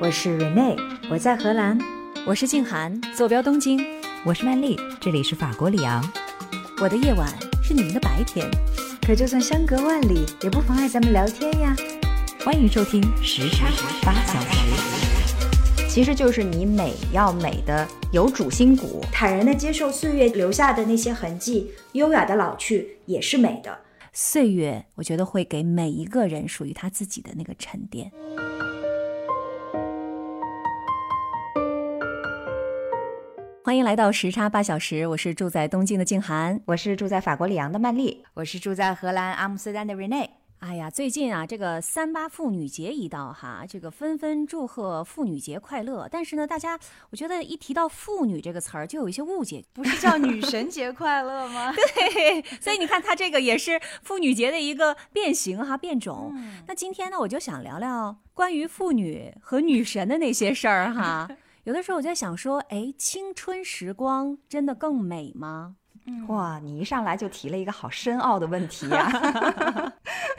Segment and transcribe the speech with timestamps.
[0.00, 0.76] 我是 Rene，
[1.08, 1.78] 我在荷兰。
[2.26, 3.80] 我是静涵，坐标东京。
[4.24, 6.04] 我是曼丽，这里是法国里昂。
[6.80, 7.28] 我的夜晚
[7.62, 8.50] 是你们的白天，
[9.06, 11.76] 可就算相隔万里，也不妨碍咱们聊天呀。
[12.44, 13.68] 欢迎收听时差
[14.02, 15.88] 八小时。
[15.88, 23.78] 其实就是你美要美的有主心骨，坦然的接受岁月留下的那些痕迹，优雅的老去也是美的。
[24.12, 28.10] 岁月，我觉得会给每一个人属于他自己的那个沉淀。
[33.74, 40.28] 欢迎来到时差八小时，我是住在东京的静涵，我是住在法国里昂的曼丽，我是住在荷兰阿姆斯特丹的 Rene。
[40.60, 46.08] 哎呀，最近啊，这个三八妇女节一到哈，这个纷纷祝贺妇女节快乐。
[46.08, 46.78] 但是呢，大家
[47.10, 51.72] 我觉得一提到妇女这个词儿，就有一些误解，不是叫女神节快乐吗？
[51.74, 56.32] 对，所以你看，它这个也是妇女节的一个变形哈，变种。
[56.68, 61.28] 那今天呢，我就想聊聊关于妇女和女神的那些事儿哈。
[61.64, 65.76] 有的时候我在想说，哎，青春时光真的更美吗？
[66.28, 69.92] 哇，你一上来就提了一个好深奥的问题呀！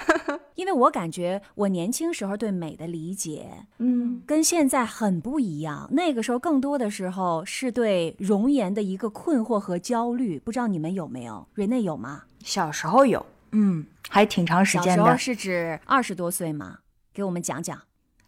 [0.54, 5.90] 因为我感觉我年轻时候对美的理解，嗯，跟现在很不一样。
[5.92, 10.38] 那个时候更多的时候是对容颜的一个困惑和焦虑。
[10.40, 11.48] 不知道你们有没有？
[11.56, 12.22] 瑞内有吗？
[12.44, 15.04] 小时候有，嗯，还挺长时间的。
[15.04, 16.78] 小时候是指二十多岁吗？
[17.12, 17.82] 给我们讲讲。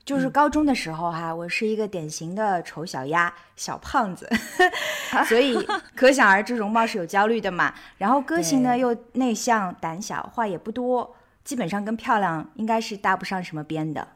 [0.07, 4.25] 就是高中的时候哈，我是一个典型的丑小鸭、小胖子，
[5.27, 5.53] 所以
[5.97, 7.73] 可想而知容貌是有焦虑的嘛。
[7.97, 14.07] 然后个性呢又内向、胆小，话也不多，基本上跟漂亮应该是搭不上什么边的。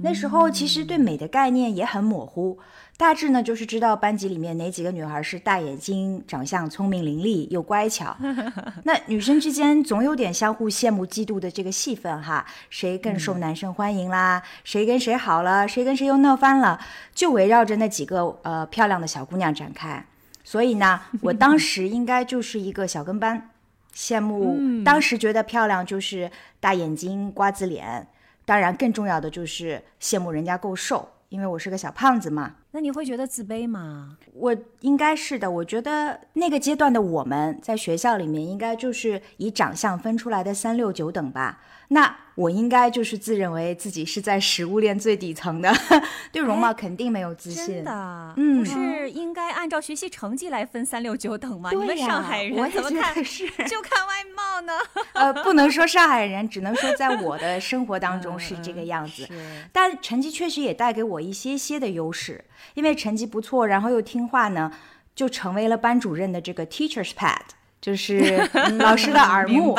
[0.00, 2.58] 那时候其实对美的概念也很模糊，
[2.98, 8.14] 大致呢就是知道班级里面哪几个女孩是大眼睛、长相聪明伶俐又乖巧。
[8.82, 14.42] 那女生之间总有点相互羡慕嫉妒的这个戏份哈，谁更受男生欢迎啦？
[14.64, 15.68] 谁跟谁好了？
[15.68, 16.80] 谁跟谁又闹翻了？
[17.14, 20.04] 就围绕着那几个呃漂亮的小姑娘展开。
[20.42, 23.50] 所以呢， 我当时应该就是一个小跟班，
[23.94, 26.28] 羡慕当时觉得漂亮就是
[26.58, 28.08] 大眼睛、瓜子脸。
[28.44, 32.54] 当然，更重要的就是羡慕人家够瘦，因为我是个小胖子嘛。
[32.70, 34.16] 那你会觉得自卑吗？
[34.32, 35.50] 我应该是的。
[35.50, 41.60] 我觉得那个阶段的我们在学校里面，应该就是以长相分出来的三六九等吧。
[41.88, 45.72] 那我应该就是自认为自己是在食物链最底层的，
[46.30, 47.76] 对容貌肯定没有自信。
[47.76, 51.70] 真的，嗯，不是应该按照学习成绩来分三六九等吗？
[51.72, 53.14] 你们上海人怎么看？
[53.66, 54.72] 就看外貌呢？
[55.14, 59.26] 呃，不能说上海人，只能说在我的生活当中是这个样子。
[59.72, 62.44] 但成绩确实也带给我一些些的优势，
[62.74, 64.70] 因为成绩不错，然后又听话呢，
[65.14, 67.38] 就成为了班主任的这个 teacher's pet，
[67.80, 69.74] 就是 老师的耳目。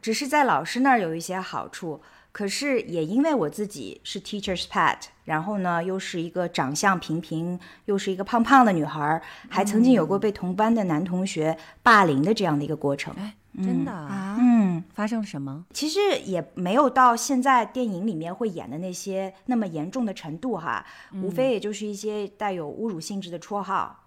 [0.00, 2.00] 只是在老师那儿有一些好处，
[2.32, 13.12] 可是也因为我自己是 teacher's pet，然后呢又是一个长相平平，又是一个胖胖的女孩，还曾经有过被同班的男同学霸凌的这样的一个过程。
[13.18, 14.36] 哎，真的啊？
[14.38, 15.66] 嗯，发生了什么？
[15.74, 20.86] 其实也没有到现在电影里面会演的那些那么严重的程度哈，
[21.22, 24.04] 无非也就是一些带有侮辱性质的绰号，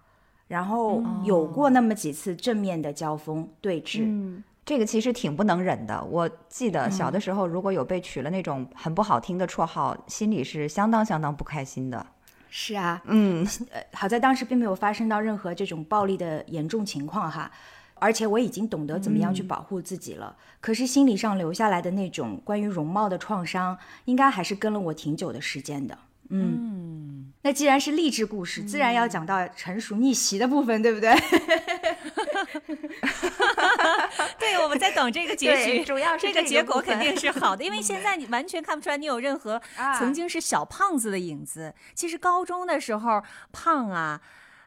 [0.48, 4.42] 然后有过那么几次正面的交锋对峙。
[4.64, 6.02] 这个其实挺不能忍的。
[6.04, 12.06] 我记得小的时候，如果有被取了那种很不好听的绰号，心里是相当相当不开心的。
[12.48, 17.50] 是啊，嗯，呃好在当时并没有发生到任何这种暴力的严重情况哈，
[17.94, 20.36] 而且我已经懂得怎么样去保护自己了。
[20.60, 25.98] 可是心理上留下来的那种关于容貌的创伤，应该还是跟了我挺久的时间的。
[26.30, 31.12] 嗯，那既然是励志故事，自然要讲到成熟逆袭的部分，对不对？
[34.38, 39.60] 对，我们在等这个结局，主要这个结果肯定是好的，因为现在你完全看不出来你有任何
[39.98, 41.74] 曾经是小胖子的影子。
[41.94, 43.22] 其实高中的时候
[43.52, 44.20] 胖啊。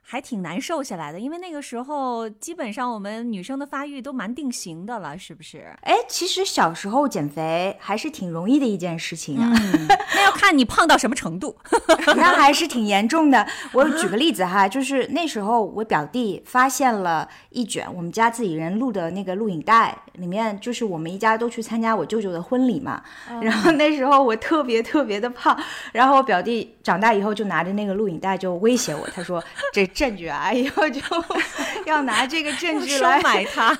[0.09, 5.75] 还挺难瘦下来的，因为那个时候基本上我们女生的发育都蛮定型的了，是不是？
[5.81, 9.51] 哎，其实小时候减肥还是挺容易的一件事情啊。
[10.16, 11.57] 那要看你胖到什么程度，
[12.16, 13.46] 那还是挺严重的。
[13.73, 23.03] 我举个例子哈，就是那时候我表弟发现了一卷我们家自己人录的那个录影带，里面就是我们一家都去参加我舅舅的婚礼嘛。
[23.41, 25.58] 然后那时候我特别特别的胖，
[25.91, 29.43] 然后我表弟长大以后就拿着那个录影带就威胁我，他说
[29.73, 29.87] 这。
[29.97, 31.02] 证据啊，以后就
[31.87, 33.75] 要拿这个证据来买它。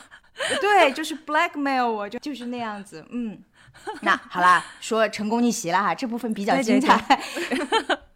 [0.60, 3.06] 对，就是 blackmail 我，就就是那样子。
[3.12, 3.38] 嗯，
[4.02, 7.20] 那好啦，说成功逆袭了哈，这部分比较精彩。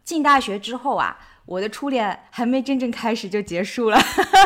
[0.03, 1.15] 进大学之后啊，
[1.45, 3.99] 我的初恋还没真正开始就结束了，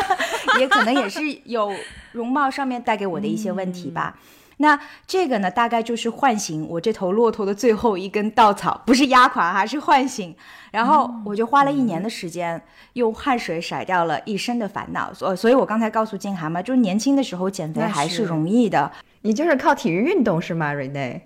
[0.58, 1.72] 也可能也是有
[2.12, 4.18] 容貌上面带给我的一些问题吧。
[4.58, 10.34] 那这个呢，大概就是唤醒我这头骆驼的最后一根稻草，不是压垮，还是唤醒。
[10.72, 12.62] 然后我就花了一年的时间，
[12.94, 15.12] 用汗水甩掉了一身的烦恼。
[15.12, 18.90] 所所以，我刚才告诉金涵嘛，就是年轻的时候减肥还是容易的。
[19.20, 21.20] 你就是靠体育运动是吗，Rene？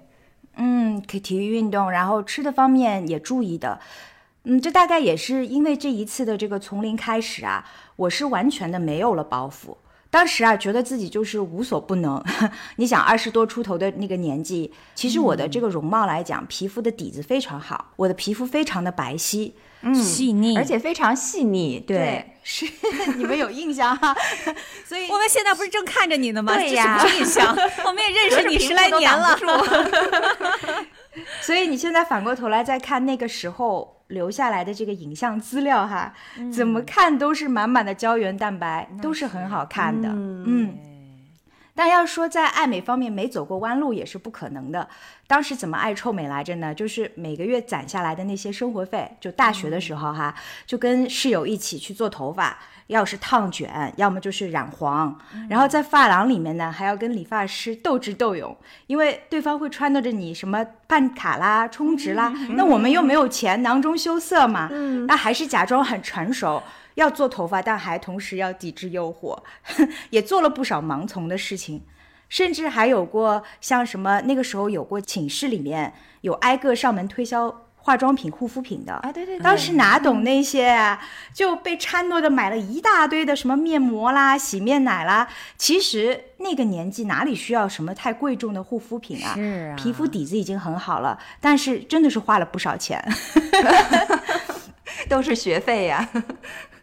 [0.57, 3.79] 嗯，可体育运动，然后吃的方面也注意的。
[4.45, 7.65] 嗯，这大概也是因为这一次的这个从零开始啊，
[7.97, 9.77] 我是完全的没有了包袱。
[10.09, 12.21] 当时啊，觉得自己就是无所不能。
[12.77, 19.53] 你想，二十多出头的那个年纪，其实我的这个容貌来讲，皮肤的底子非常好，我的皮肤非常的白皙，
[19.83, 21.79] 嗯，细腻，而且非常细腻。
[21.79, 22.67] 对，是
[23.19, 24.13] 你们有印象哈？
[24.85, 26.57] 所以我们现在不是正看着你呢吗？
[26.57, 27.55] 对呀，印象，
[27.85, 29.39] 我们也认识你十来年了。
[31.41, 34.00] 所以你现在反过头来再看那个时候。
[34.11, 36.15] 留下来的这个影像资料哈，
[36.53, 40.09] 怎么看都是满满的胶原蛋白，都是很好看的。
[40.11, 40.77] 嗯，
[41.75, 44.89] 但要说在爱美方面没走过弯路也是不可能的。
[45.27, 46.75] 当时怎么爱臭美来着呢？
[46.75, 50.35] 就是每个月攒下来的那些生活费，就大学的时候哈，
[50.67, 52.59] 就跟室友一起去做头发。
[52.91, 55.17] 要是烫卷，要么就是染黄，
[55.49, 58.57] 然后在发廊里面呢，还要跟理发师斗智斗勇，
[58.89, 64.69] 因为对方会撺掇着你什么办卡啦、充值啦，那我们又没有钱，囊中羞涩嘛，
[65.07, 66.61] 那还是假装很成熟，
[66.97, 69.39] 要做头发，但还同时要抵制诱惑，
[70.11, 71.85] 也做了不少盲从的事情，
[72.29, 77.67] 甚至还有过像什么那个时候有过寝室里面有挨个上门推销。
[77.83, 81.01] 化妆品、护肤品的啊，对对，当时哪懂那些啊，
[81.35, 85.27] 就被掺掇的买了一大堆的什么面膜啦、洗面奶啦。
[85.57, 89.35] 其实那个年纪哪里需要什么太贵重的护肤品啊？
[89.35, 93.03] 是啊，皮肤底子已经很好了，但是真的是花了不少钱，
[95.09, 96.09] 都是学费呀。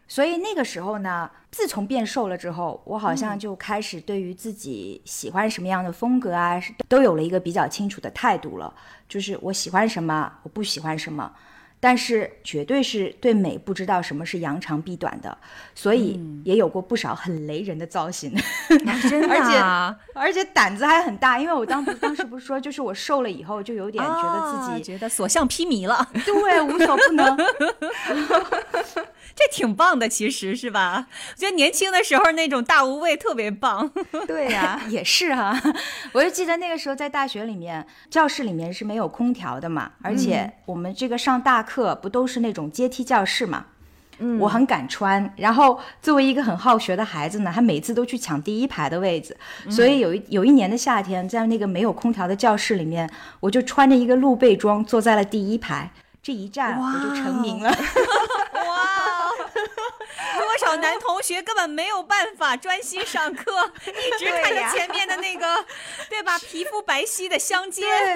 [0.08, 8.74] 所以那个时候呢，自从变瘦了之后，我好像就开始对于自己喜欢什么样的风格啊，都有了一个比较清楚的态度了。
[9.10, 11.32] 就是我喜欢什么，我不喜欢什么，
[11.80, 15.38] 但是绝对是对美不知道什么是扬长避短的，
[15.76, 18.34] 所以也有过不少很雷人的造型，
[19.10, 27.38] 真的， 而且而且胆子还很大，因为我当当时不是说，就是我瘦了以后就有点觉得自己觉得所向披靡了， 对，无所不能。
[29.36, 31.08] 这挺棒的，其实是吧？
[31.36, 33.88] 我觉得年轻的时候那种大无畏特别棒。
[34.26, 35.56] 对呀，也是哈。
[36.12, 43.66] 我就记得那个时候在大学里面，教室里面是没有空调的嘛，而且我们这个上大课不都是那种阶梯教室嘛。
[44.20, 45.32] 嗯，我很敢穿。
[45.36, 49.38] 然后作为一个很好学的孩子呢，还每次都去抢第一排的位置。
[49.70, 53.08] 所以有一有一年的夏天，在那个没有空调的教室里面，
[53.42, 55.92] 我就穿着一个露背装坐在了第一排。
[56.24, 57.72] 这一站我就成名了。
[57.72, 57.80] 多
[60.68, 65.66] 少男同学根本没有办法专心上课， 一直看着前面的那个，
[66.10, 66.38] 对吧？
[66.40, 67.88] 皮肤白皙的香肩。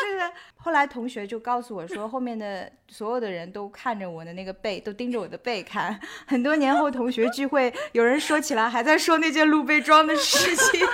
[0.00, 0.30] 是的。
[0.56, 5.98] 后来同学就告诉我说，后面的所有的人都看着我的那个背，都盯着我的背看。
[6.26, 10.86] 很多年后同学聚会，有人说起来还在说那件露背装的事情。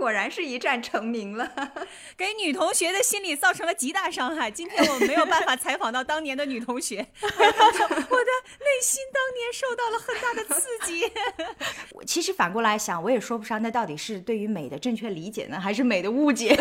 [0.00, 1.46] 果然是一战成名了，
[2.16, 4.50] 给女同学的心理造成了极大伤害。
[4.50, 11.12] 今天我们没有办法采访到当年的女同学， 我的内心当年受到了很大的刺激。
[11.92, 16.58] 我 其实反过来想，我也说不上那到底是对于美的正确理解呢，还是美的误解。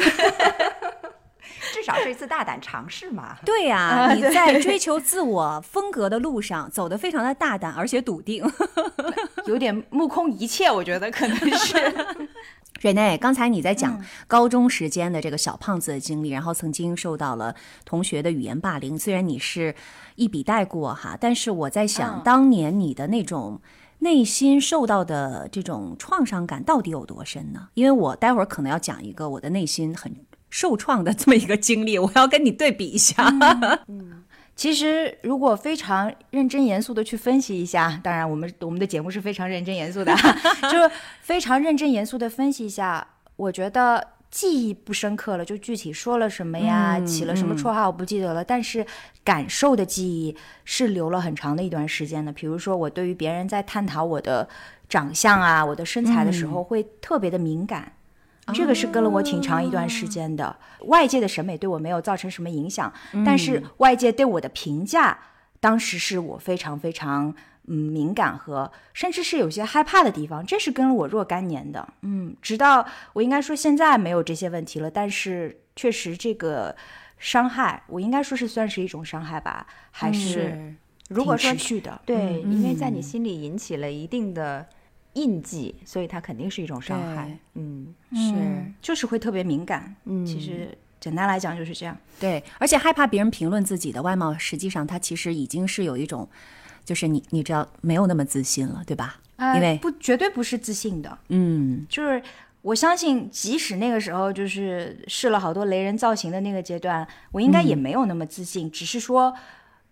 [1.72, 3.38] 至少是一次大胆尝试嘛。
[3.46, 8.44] 对呀，你在追求自我风格的路上走得非常的大胆，而且笃定，
[9.46, 10.69] 有点目空一切。
[10.69, 11.94] 我觉得可能是。
[12.81, 18.97] 瑞内，刚才你在讲高中时间的这个小胖子的经历，然后曾经受到了同学的语言霸凌。
[18.97, 19.76] 虽然你是
[20.16, 23.61] 一笔带过哈，但是我在想，当年你的那种
[23.99, 27.68] 内心受到的这种创伤感到底有多深呢？
[27.73, 30.16] 因为我待会儿可能要讲一个我的内心很
[30.49, 33.26] 受创的这么一个经历，我要跟你对比一下。
[33.88, 34.23] 嗯。
[34.59, 40.13] 其实，如果非常认真严肃的去分析一下，当然，我们我们的节目是非常认真严肃的，
[40.69, 43.07] 就是非常认真严肃的分析一下。
[43.37, 48.85] 我觉得记忆不深刻了，就具体说了什么呀，起了什么绰号我不记得了，但是
[49.23, 50.35] 感受的记忆
[50.66, 52.30] 是留了很长的一段时间的。
[52.33, 54.45] 比如说，我对于别人在探讨我的
[54.89, 57.94] 长相啊、我的身材的时候，会特别的敏感。
[58.54, 62.92] 这个是跟了我挺长一段时间的，外界的审美对我没有造成什么影响，
[63.26, 65.18] 但是外界对我的评价，
[65.60, 67.34] 当时是我非常非常
[67.68, 76.76] 嗯敏感和甚至是有些害怕的地方，这是跟了我若干年的，嗯，直到我应该说现在没有这些问题了，但是确实这个
[77.18, 80.76] 伤害，我应该说是算是一种伤害吧，还是
[81.10, 84.68] 如果说持续的，对，因为在你心里引起了一定的。
[85.19, 87.38] 印记，所以它肯定是一种伤害。
[87.56, 88.33] 嗯，是，
[88.81, 89.95] 就是会特别敏感。
[90.06, 91.97] 嗯其实简单来讲就是这样。
[92.19, 96.28] 对，而且害怕别人评论自己的外貌，实际上他其实已经是有一种，
[96.85, 99.19] 就是你你知道没有那么自信了，对吧？
[99.35, 102.21] 呃因为不绝对不是自信的，嗯，就是
[102.61, 109.33] 我相信，即使那个时候就是试了好多雷人造型的那个阶段，我应该也没有那么自信，只是说。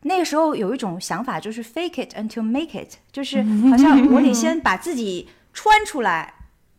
[0.08, 6.34] 那个时候有一种想法，就是 fake it until make it，就是好像 我得先把自己穿出来，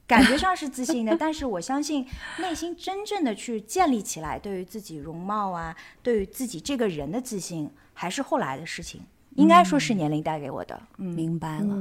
[0.07, 2.07] 感觉上是自信的， 但是我相信
[2.39, 9.03] 内心真正的去建立起来，对于自己容貌啊，对于自己这个人的自信，还是后来的事情。
[9.37, 10.81] 应该说是年龄带给我的。
[10.99, 11.75] 嗯，明白了。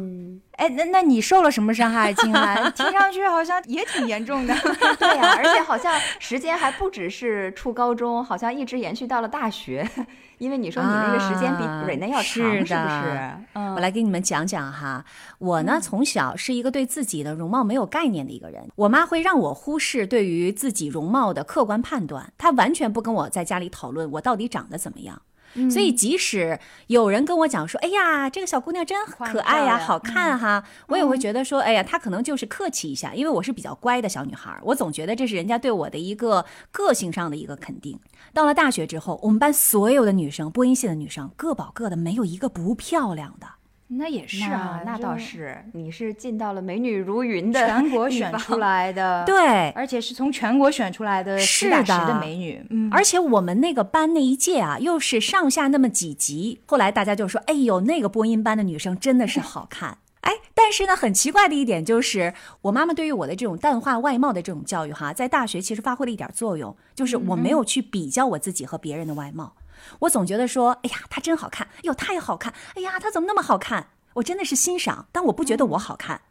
[0.54, 2.72] 哎，那那你受了什么伤害，金兰？
[2.74, 4.54] 听上去好像也挺严重的。
[5.00, 9.88] 对呀、而且好像时间还不只是初高中，好像一直延续到了大学，
[10.38, 13.32] 因为你说你那个时间比啊蕊内要长，是是不是？
[13.54, 15.06] 嗯我来给你们讲讲哈，
[15.38, 25.22] 我呢从小是一个对自己的容貌没有概念的一个人，我妈会让我忽视对于自己容貌的客观判断，她完全不跟我在家里讨论我到底长得怎么样。
[25.70, 38.00] 所以，即使有人跟我讲说：“哎呀，这个小姑娘真可爱呀，好看哈”，我也会觉得说：“哎呀，她可能就是客气一下，因为我是比较乖的小女孩儿，我总觉得这是人家对我的一个个性上的一个肯定。”
[38.34, 43.48] 到了大学之后，我们班所有的女生，播音系的女生，各保各的，没有一个不漂亮的。
[43.90, 52.62] 那也是啊，那倒是，你是进到了美女如云的全国选出来的，， 对，而且是从全国选出来的是实打实的的美女。
[52.70, 69.54] 嗯，而且我们那个班那一届啊，又是上下那么几级，后来大家就说：“哎呦，那个播音班的女生真的是好看。”哎，但是呢，很奇怪的一点就是，我妈妈对于我的这种淡化外貌的这种教育哈，在大学其实发挥了一点作用，就是我没有去比较我自己和别人的外貌，
[70.00, 76.22] 我总觉得说：“哎呀，她真好看，哎呦，她也好看，哎呀，她怎么那么好看？”我真的是欣赏，但我不觉得我好看。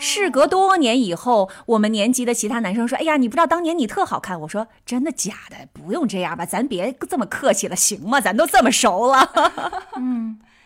[0.00, 5.68] 事隔多年以后，我们年级的其他男生说：“哎呀，你不知道当年你特好看。”我说：“真的假的？
[5.72, 8.20] 不用这样吧，咱别这么客气了，行吗？
[8.20, 9.30] 咱都这么熟了。
[9.34, 9.52] 哇，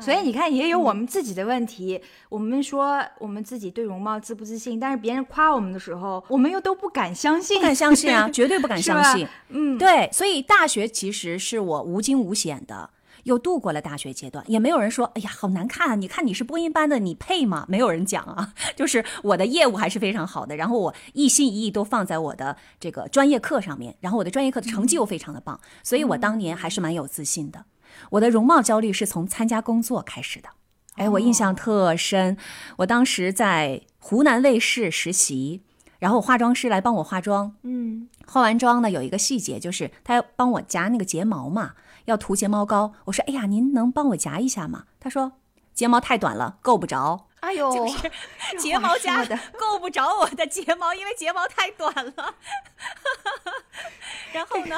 [0.00, 2.00] 所以你看，也有我们自己的问题。
[2.28, 9.26] 我们说我们自己对容貌自不自信，但是别人夸我们的时候，我们又都不敢相信，不敢相信啊， 绝对不敢相信。
[9.48, 12.90] 嗯，对，所以大学其实是我无惊无险的。
[13.24, 15.94] 又度过了大学阶段，也没有人说：“哎呀，好难看啊！
[15.94, 27.64] 你看你是播音班的，你配吗？”没有人讲啊， 就是我的业务还是非常好的，然后我一心一意都放在我的这个专业课上面，然后我的专业课的成绩又非常的棒，所以我当年还是蛮有自信的。
[28.10, 30.48] 我的容貌焦虑是从参加工作开始的，
[30.96, 32.36] 哎，我印象特深。
[32.78, 35.62] 我当时在湖南卫视实习，
[35.98, 41.72] 然后化妆师来帮我化妆，嗯，化完妆呢，有一个细节就是他要帮我夹那个睫毛嘛，
[42.04, 42.92] 要涂睫毛膏。
[43.06, 45.32] 我说：“哎呀，您能帮我夹一下吗？”他说
[45.74, 47.26] ：“睫毛太短了，够不着。
[47.44, 48.10] 哎呦，就是
[48.58, 52.34] 睫毛夹的够不着我的睫毛，因为睫毛太短了。
[54.32, 54.76] ”然后呢，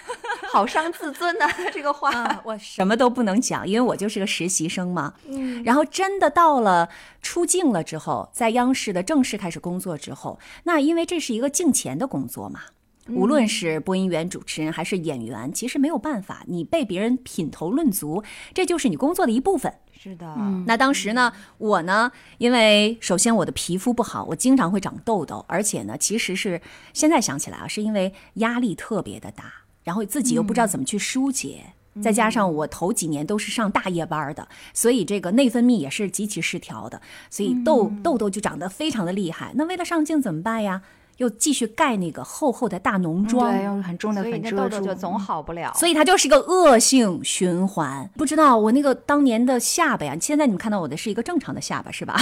[0.50, 2.10] 好伤自尊呐、 这个话。
[2.10, 5.14] 啊，我什么都不能讲，因为我就是个实习生嘛。
[5.26, 6.88] 嗯，然后真的到了
[7.20, 12.60] 出镜了之后，在央视的正式开始工作之后，那因为这是一个镜前的工作嘛，
[13.08, 19.72] 无论是播音员、主持人还是演员，其实没有办法，你被别人品头论足，这就是你工作的一部分。
[19.92, 20.26] 是的，
[20.66, 26.60] 那当时呢，我呢，因为首先我的皮肤不好，我经常会长痘痘，而且呢，其实是
[26.92, 31.72] 现在想起来啊，是因为压力特别的大，然后自己又不知道怎么去疏解。
[32.02, 39.52] 再加上我头几年都是上大夜班的，所以这个内分泌也是极其失调的，所以痘痘痘就长得非常的厉害。
[39.54, 40.82] 那为了上镜怎么办呀？
[41.18, 45.72] 又继续盖那个厚厚的大浓妆，对，用很重的粉遮住，就总好不了。
[45.74, 48.08] 所以它就是一个恶性循环。
[48.16, 52.16] 不知道我那个当年的下巴呀，现在你们看到我的是一个正常的下巴是吧？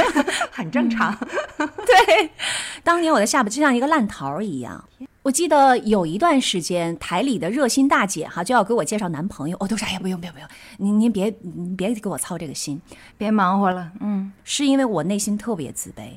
[0.50, 1.16] 很正常。
[1.58, 2.30] 对，
[2.82, 4.84] 当年我的下巴就像一个烂桃儿一样。
[5.22, 12.80] 我记得有一段时间，台里的热心大姐哈就要给我介绍男朋友，我都说哎呀不用不用不用，您您别您别给我操这个心，
[13.18, 13.90] 别忙活了。
[14.00, 16.12] 嗯，是因为我内心特别自卑，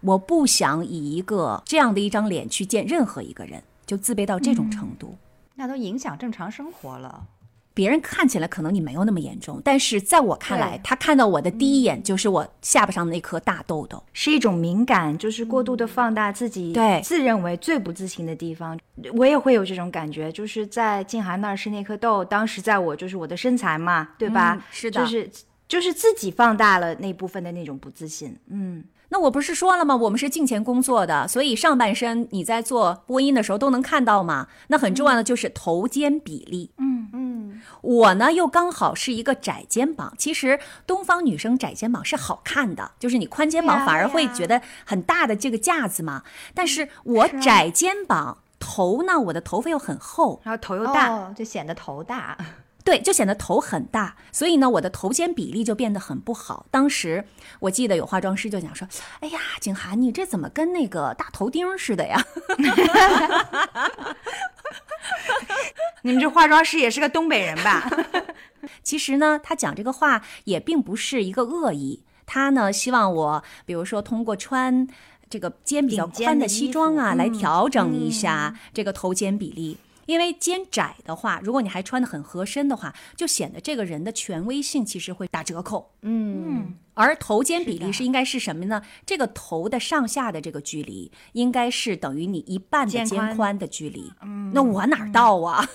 [0.00, 5.16] 我不想以一个这样的一张脸去见任何一个人，就自卑到这种程度。
[5.54, 7.26] 那都影响正常生活了。
[7.74, 14.02] 别人看起来可能你没有那么严重，但是在我看来，他看到我的第一眼就是我下巴上的那颗大痘痘。
[14.12, 18.76] 是一种敏感，就是过度的放大自己对自认为最不自信的地方。
[19.14, 24.54] 我也会有这种感觉，就是在静涵那儿是那颗痘，当时在我就是我的身材嘛，对吧？
[24.56, 25.30] 嗯是的就是
[25.68, 28.36] 就是自己放大了那部分的那种不自信。
[28.48, 29.96] 嗯，那我不是说了吗？
[29.96, 34.48] 我们是镜前工作的，所以上半身你在做播音的时候都能看到嘛。
[34.68, 36.70] 那很重要的就是头肩比例。
[36.76, 40.12] 嗯嗯，我呢又刚好是一个窄肩膀。
[40.18, 46.22] 其实东方女生窄肩膀是好看的，就是你宽肩膀反而会觉得很大的这个架子嘛。
[46.54, 52.36] 但是我窄肩膀，头呢，我的头发又很厚，然后头又大，哦就显得头大。
[52.84, 56.64] 对，就显得头很大，所以呢，我的头肩比例就变得很不好。
[56.70, 57.26] 当时
[57.60, 58.88] 我记得有化妆师就讲说
[59.20, 62.24] ：“哎呀，景涵，你这怎么跟那个大头钉似的呀？”
[66.02, 67.90] 你们这化妆师也是个东北人吧？
[68.82, 74.88] 其实呢，他讲这个话也并不是一个恶意，他呢希望我，比如说通过穿
[75.28, 79.76] 这个肩比较宽的西装啊，来调整一下这个头肩比例。
[80.08, 85.92] 因为肩窄的话，如果你还穿的很合身的话，就显得这个人的权威性其实会打折扣。
[86.00, 88.82] 嗯，而头肩比例是应该是什么呢？
[89.04, 94.10] 这个头的上下的这个距离，应该是等于你一半的肩宽的距离。
[94.22, 95.68] 嗯，那我哪儿到啊？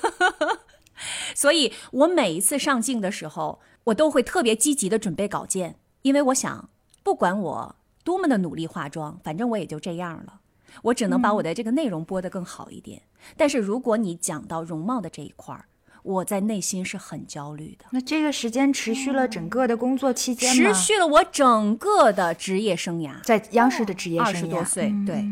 [1.36, 6.70] 所以我每一次上镜的时候，我都会特别积极的准备稿件，因为我想，
[7.04, 10.40] 不管我多么的努力化妆，反正我也就这样了。
[10.82, 13.04] 我只能把我的这个内容播得更好一点。
[13.38, 15.66] 但是如果你讲到容貌的这一块儿，
[16.04, 17.86] 我在内心是很焦虑的。
[17.92, 25.24] 那这个时间持续了整个的工作期间持续了我整个的职业生涯，在央视的职业生涯二十多岁，对。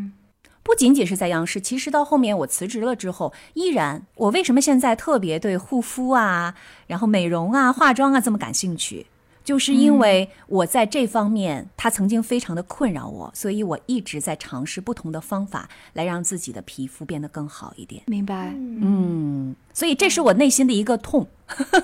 [0.63, 6.55] 不仅仅是在央视，其实到后面我辞职了之后，依然我为什么现在特别对护肤啊，
[6.85, 9.07] 然后美容啊、化妆啊这么感兴趣？
[9.43, 18.03] 就是因为我在这方面，它曾经非常的困扰我，所以我一直在尝试不同的方法来让自己的皮肤变得更好一点。
[18.05, 21.27] 明白，嗯，所以这是我内心的一个痛，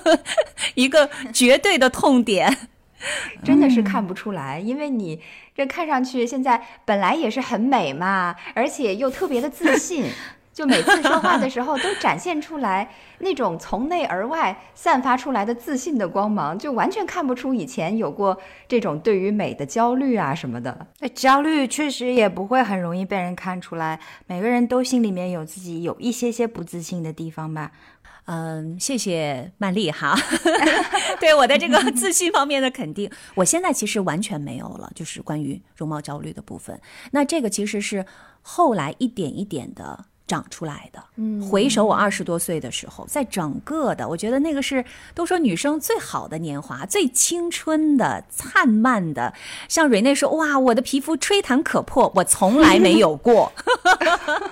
[0.74, 2.56] 一个 绝对的痛点。
[3.44, 5.20] 真的是看不出来，因为你
[5.54, 10.04] 这看上去现在本来也是很美嘛，而且又特别的自信。
[10.58, 18.36] 就每次说话的 时候，都展现出来那种从内而外散发出来的自信的光芒，就完全看不出以前有过
[18.66, 20.88] 这种对于美的焦虑啊什么的。
[20.98, 27.70] 那焦虑确实也不会很容易被人看出来，每个人都心里面有自己有一些些不自信的地方吧。
[28.24, 30.18] 嗯，谢谢曼丽哈，
[31.20, 36.80] 对我的这个 自信方面的肯定，我现在其实完全没有了，就是关于容貌焦虑的部分。
[37.12, 38.04] 那这个其实是
[38.42, 40.06] 后来一点一点的。
[40.28, 41.02] 长出来的。
[41.16, 49.32] 嗯，回首我二十多岁的时候，在整个的，我觉得那个是都说女生最好的年华，最青春的、灿烂的。
[49.68, 53.50] 像蕊内说：“哇，我的皮肤吹弹可破，我从来没有过，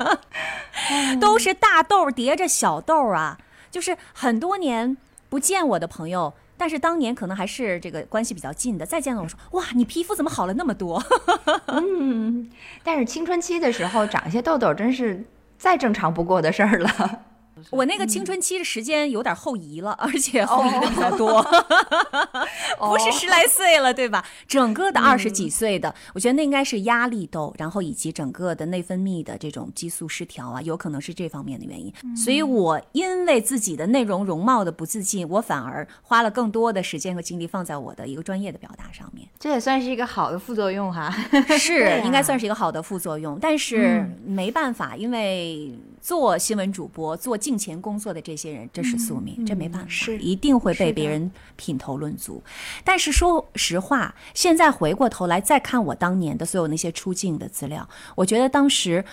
[1.21, 3.39] 都是大痘叠着小痘啊。”
[3.71, 4.97] 就是很多年
[5.29, 11.03] 不见我的朋友，但是当年可能还是这个关系比较近的，再见到我说：“哇，你皮肤怎么好了那么多？”
[11.69, 12.51] 嗯，
[12.83, 15.25] 但是青春期的时候长一些痘痘，真是。
[15.59, 17.36] 再正常不过的事儿了。
[17.71, 21.43] 我那个青春期的时间有点后移了，而且后移的比较多，
[22.79, 24.25] 不是十来岁了，对吧？
[24.47, 31.93] 整个的二十几岁的，我觉得那应该是压力痘，然后以及整个的内分泌的这种激素失调啊，有可能是这方面的原因。
[32.17, 39.27] 所以我因为自己的内容容貌的不自信，我反而花了更多的时间和精力放在我的一个专业的表达上面。
[39.39, 41.11] 这也算是一个好的副作用哈，
[41.59, 45.73] 是 应该算是一个好的副作用，但是没办法，因为
[46.07, 47.37] 做新闻主播做。
[47.37, 52.41] 镜前工作的这些人，这是宿命，这没办法，是一定会被别人品头论足。
[52.85, 59.05] 但是说实话，现在回过头来再看我当年的所有那些出镜的资料，我觉得当时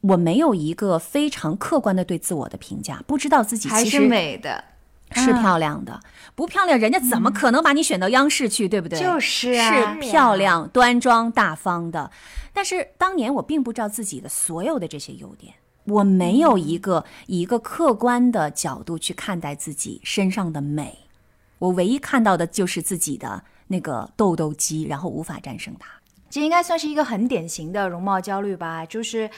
[0.00, 4.62] 我没有一个非常客观的对自我的评价，不知道自己还是美的，
[5.10, 6.00] 是漂亮的，
[6.36, 8.96] 不漂亮人家怎么可能把你选到央视去，对不对？
[8.96, 12.12] 就是啊，是漂亮、端庄、大方的。
[12.52, 15.54] 但是当年我并不知道自己的所有的这些优点。
[15.88, 20.98] 我没有一个以一个客观的角度去看待自己身上的美，
[21.58, 25.88] 我唯一看到的就是自己的那个痘痘肌，然后无法战胜它。
[26.30, 29.30] 这应该算是一个很典型的容貌焦虑吧，就是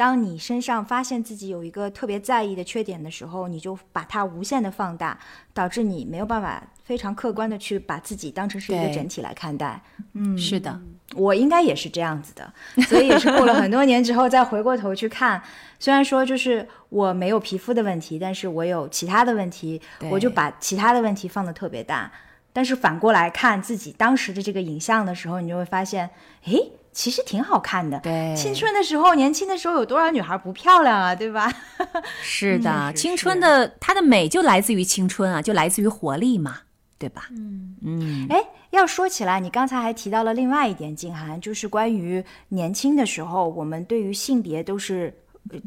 [0.00, 5.18] 当你身上发现自己有一个特别在意的缺点的时候，你就把它无限的放大，
[5.52, 9.78] 导致你没有办法非常客观的去把自己当成是一个整体来看待。
[10.14, 10.80] 嗯，是的，
[11.14, 12.50] 我应该也是这样子的，
[12.84, 15.42] 所以也是过了很多年之后再回过头去看。
[15.78, 19.78] 虽然说就是我没有皮肤的问题，但是我有其他的问题，
[20.10, 22.10] 我就把其他的问题放的特别大。
[22.54, 26.08] 但是反过来看自己当时的这个影像的时候，你就会发现，
[26.46, 26.54] 哎，
[26.92, 27.98] 其实挺好看的。
[28.00, 31.14] 对，青春的时候，年轻的时候，有多少女孩不漂亮啊？
[31.14, 31.52] 对吧？
[32.22, 36.58] 是的，青春的它的美就来自于青春啊，就来自于活力嘛，
[36.98, 37.28] 对吧？
[37.30, 38.26] 嗯嗯。
[38.28, 45.14] 哎，要说起来，你刚才还提到了另外一点，静涵，就是关于年轻的时候，我们对于性别都是。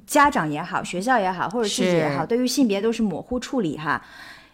[0.05, 4.01] 家长也好，学校也好，或者自己也好，对于性别都是模糊处理哈。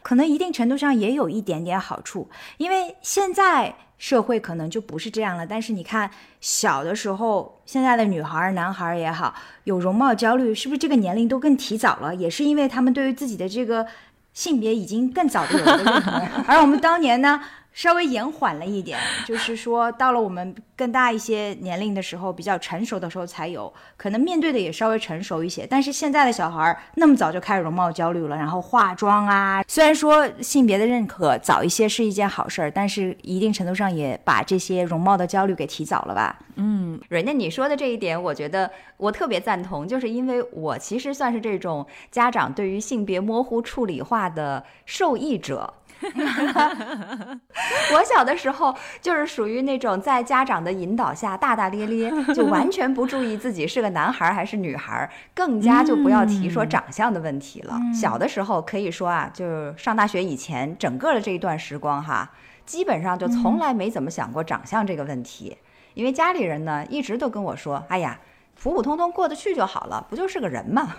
[0.02, 2.28] 可能一定程度上也有一点点好处，
[2.58, 5.46] 因为现在社会可能就不是这样了。
[5.46, 6.10] 但是你看，
[6.42, 9.36] 小的时候，现在的女孩儿、男孩儿也好，
[9.66, 12.16] 有容貌焦虑，是不是这个年龄都更提早了？
[12.16, 13.86] 也是因为他们对于自己的这个
[14.34, 16.14] 性别已经更早的有了认同，
[16.48, 17.40] 而我们当年呢？
[17.80, 25.65] 稍微延缓了一点，就是说到了我们更大一些年龄的时候，比较成熟的时候才有，可能面对的也稍微成熟一些。
[25.65, 36.38] 但是现在的小孩儿那么早就开始容貌焦虑了，然后化妆啊，虽然说性别的认可早一些是一件好事儿，但是一定程度上也把这些容貌的焦虑给提早了吧？
[36.56, 45.76] 嗯，蕊内你说的这一点，我觉得我特别赞同，就是因为我其实算是这种家长对于性别模糊处理化的受益者。
[47.94, 57.78] 我小的时候就是属于那种在家长的引导下大大咧咧，就完全不注意自己是个男孩还是女孩，更加就不要提说长相的问题了。
[57.94, 62.32] 小的时候可以说啊，就是上大学以前整个的这一段时光哈，
[62.66, 65.58] 基本上就从来没怎么想过长相这个问题，
[65.94, 68.20] 因为家里人呢一直都跟我说，哎呀，
[68.62, 70.96] 普普通通过得去就好了，不就是个人嘛。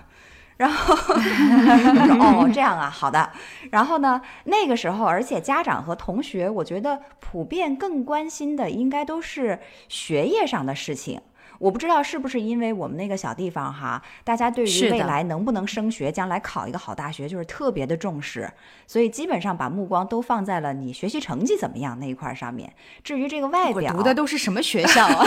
[0.60, 3.30] 然后哦，这样啊，好的。
[3.70, 11.18] 然后呢，那个时候，而且家长和同学，我觉得普遍更关心的应该都是学业上的事情。
[11.58, 18.50] 我不知道是不是因为我们那个小地方哈，大家对于未来能不能升学，将来考一个好大学，就是特别的重视，
[18.86, 22.70] 所以基本上把目光都放在了你学习成绩怎么样那一块上面。
[23.02, 25.24] 至于这个外表，读的都是什么学校啊？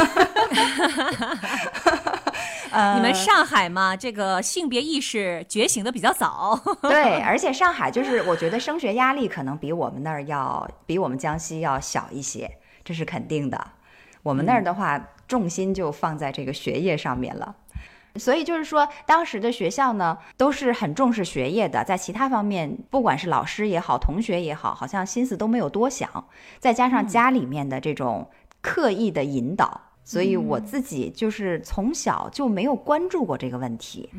[2.95, 6.59] 你们上海嘛，这个性别意识觉醒的比较早。
[6.81, 12.49] 对，而且上海就是我觉得升学压力可能比我们那儿要比我们江西要小一些，
[12.83, 13.67] 这是肯定的。
[14.23, 17.55] 我们那儿的话，重心就放在这个学业上面了。
[18.15, 26.25] 所以就是说，当时的学校呢，都是很重视学业的，在其他方面，不管是老师也好，同学也好，好像心思都没有多想。
[26.59, 28.29] 再加上家里面的这种
[28.61, 29.81] 刻意的引导。
[30.03, 34.09] 所以我自己就是从小就没有关注过这个问题，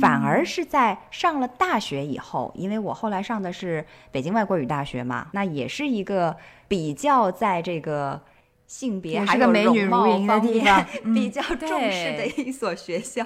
[0.00, 6.34] 反而是在上了大学以后，因为我后来上的是北京外国语大学嘛，那也是一个
[6.66, 8.20] 比较在这个
[8.66, 13.22] 性别还有容貌方面 比较重视的一所学校。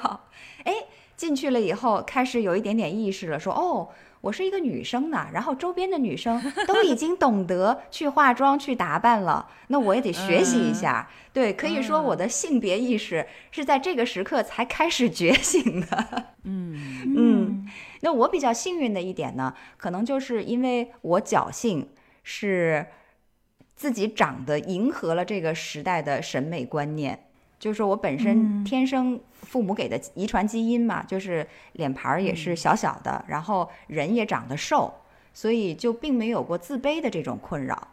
[0.64, 0.74] 哎，
[1.16, 3.88] 进去了以后，开始有一点点意识了，说哦。
[4.22, 11.10] 我是一个女生呢，然后周边的女生 都已经懂得去化妆、去打扮了，那我也得学习一下。
[11.32, 16.26] 对，可以说我的性别意识是在这个时刻才开始觉醒的。
[16.44, 16.78] 嗯
[17.16, 17.68] 嗯，
[18.02, 21.88] 那我比较幸运的一点呢，可能就是因为我侥幸
[22.22, 22.86] 是
[23.74, 27.26] 自己长得迎合了这个时代的审美观念。
[27.62, 34.92] 就是我本身天生父母给的遗传基因嘛，就是脸盘儿也是小小的，然后人也长得瘦，
[35.32, 37.86] 所以就并没有过自卑的这种困扰，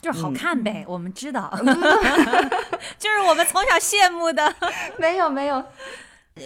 [0.00, 0.82] 就是好看呗。
[0.88, 1.52] 我们知道，
[2.98, 4.54] 就是我们从小羡慕的。
[4.98, 5.62] 没有没有，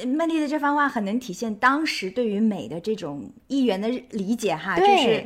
[0.08, 5.24] 曼丽的这番话很能体现当时对于美的这种一元的理解哈，就是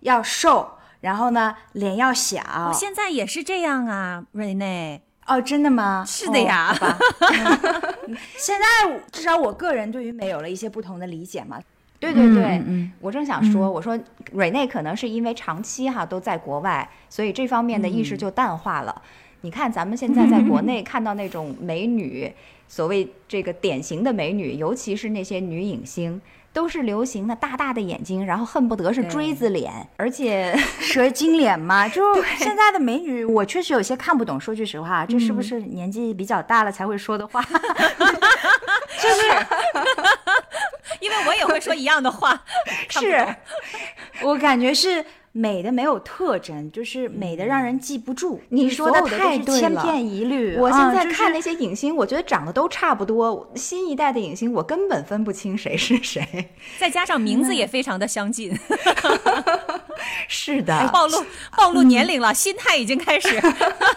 [0.00, 2.40] 要瘦，然后呢脸要小。
[2.68, 5.02] 我现在也是这样啊，瑞内。
[5.26, 6.04] 哦，真的吗？
[6.06, 6.76] 是的呀。
[8.36, 11.60] 现在至少我个人对于美有了一些不同的理解嘛。
[12.00, 13.98] 对对对，嗯，我正想说，我说
[14.32, 19.02] 瑞内可能是因为长期哈都在国外，所以这方面的意识就淡化了。
[19.42, 22.32] 你看咱们现在在国内看到那种美女，
[22.66, 26.20] 所谓这个典型的美女，尤其是那些女影星。
[26.52, 31.88] 都是流行的大大的眼睛，然后恨不得是锥子脸，而且 蛇精脸嘛。
[31.90, 34.38] 就现在的美女，我确实有些看不懂。
[34.38, 37.42] 说句实话，这是不是年纪比较大了才会说的话？
[39.02, 39.46] 就是，
[41.00, 42.40] 因为我也会说一样的话。
[42.88, 43.26] 是，
[44.22, 45.04] 我感觉是。
[45.32, 48.38] 美的没有特征，就是美的让人记不住。
[48.50, 50.56] 你说的太对了，千篇一律。
[50.58, 53.50] 我现在看那些影星，我觉得长得都差不多。
[53.54, 56.22] 新一代的影星，我根本分不清谁是谁。
[56.78, 58.54] 再加上名字也非常的相近。
[60.28, 61.24] 是的，暴露
[61.56, 63.40] 暴露年龄了，心态已经开始。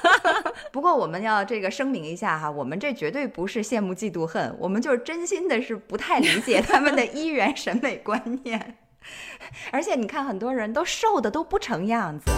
[0.71, 8.77] 不过我们要这个声明一下哈，我们这绝对不是羡慕嫉妒恨，我们就是真心的是不太理解他们的一元审美观念。
[9.71, 12.31] 而且你看，很多人都瘦的都不成样子。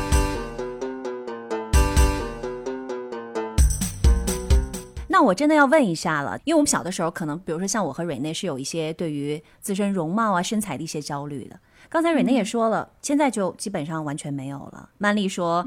[5.09, 11.59] 那我真的要问一下了，因为我们小的时候，可能比如说像我和蕊内是有一些对于自身容貌啊、身材的一些焦虑的。
[11.89, 14.89] 刚才蕊内也说了，现在就基本上完全没有了。
[14.99, 15.65] 曼丽说，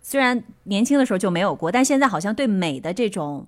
[0.00, 3.46] 虽然年轻的时候就没有过，但现在好像对美的这种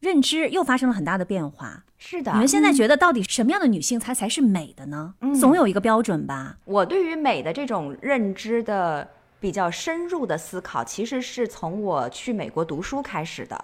[0.00, 1.84] 认知又发生了很大的变化。
[1.98, 5.14] 是的，你们现在觉得到底什么样的女性才才是美的呢？
[5.38, 6.56] 总有一个标准吧。
[6.64, 9.06] 我对于美的这种认知的
[9.38, 13.62] 比较深入的思考，其实是从我去美国读书开始的。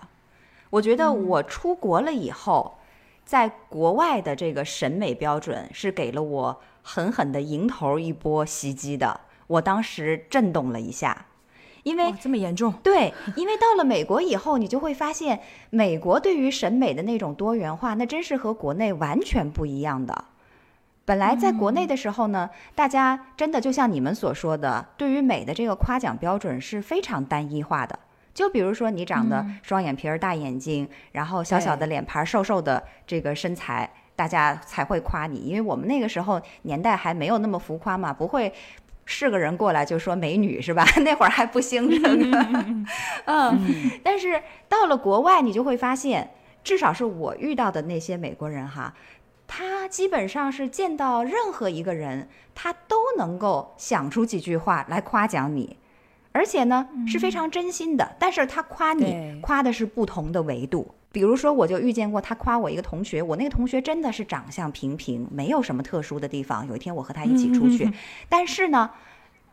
[0.69, 2.77] 我觉得我出国了以后，
[3.25, 9.19] 在国外的这个审美标准是给了我狠狠的迎头一波袭击的。
[9.47, 11.25] 我当时震动了一下。
[11.87, 15.39] 因为这么严重，对，因为到了美国以后，你就会发现，
[15.71, 20.25] 美国对于审美的那种多元化，那真是和国内完全不一样的。
[21.05, 27.97] 本来在国内的时候呢，大家真的就像你们所说的，对于美的这个夸奖标准是非常单一化的。
[28.35, 35.39] 就比如说你长得双眼皮儿、大眼睛，然后小小的脸盘、瘦瘦的这个身材，大家才会夸你。
[35.39, 38.53] 因为我们那个时候年代还没有那么浮夸嘛，不会。
[39.07, 40.85] 是个人过来就说美女是吧？
[41.03, 42.47] 那会儿还不兴这个，
[43.25, 43.91] 嗯。
[44.03, 48.93] 但是到了国外，你就会发现，至少是我遇到的那些美国人哈，
[49.47, 55.77] 他基本上是见到任何一个人，他都能够想出几句话来夸奖你，
[56.33, 58.17] 而且呢是非常真心的。
[58.19, 60.93] 但是他夸你，夸的是不同的维度。
[61.17, 66.69] 比如说，我就遇见过他夸我一个同学，我那个同学真的是长相平平，没有什么特殊的地方。
[66.69, 67.91] 有一天我和他一起出去，
[68.29, 68.91] 但是呢，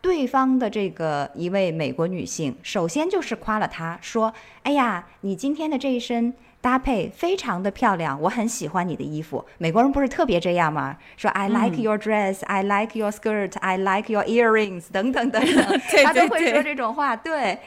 [0.02, 10.98] 对方的这个一位美国女性，首先就是夸了他，说：“哎呀，你今天的这一身搭配非常的漂亮，我很喜欢你的衣服。”美国人不是特别这样吗？
[11.16, 17.60] 说 “I like your dress, I like your skirt, I like your earrings” 等等等等， 他都会说这种话，对。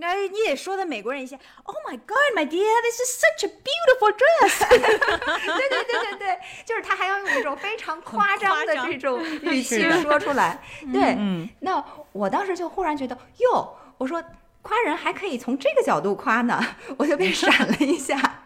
[0.00, 4.68] 那你也说的美国人一些，Oh my God, my dear, this is such a beautiful dress。
[4.68, 10.60] 对对对对对，就是他还要用一种非常夸张的这种语气说出来。
[10.92, 11.16] 对，
[11.60, 14.22] 那我当时就忽然觉得，哟，我说
[14.62, 16.62] 夸人还可以从这个角度夸呢，
[16.96, 18.44] 我就被 闪了一下。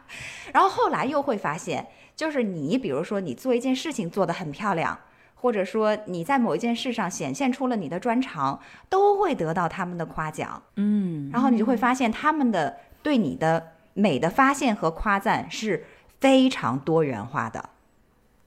[0.53, 4.99] 然后后来又会发现，就是你比如说你做一件事情做得很漂亮。
[5.43, 10.63] 或者说你在某一件事上显现出了你的专长，都会得到他们的夸奖。
[10.77, 15.85] 嗯，然后你就会发现他们的对你的美的发现和夸赞是
[16.21, 17.71] 非常多元化的。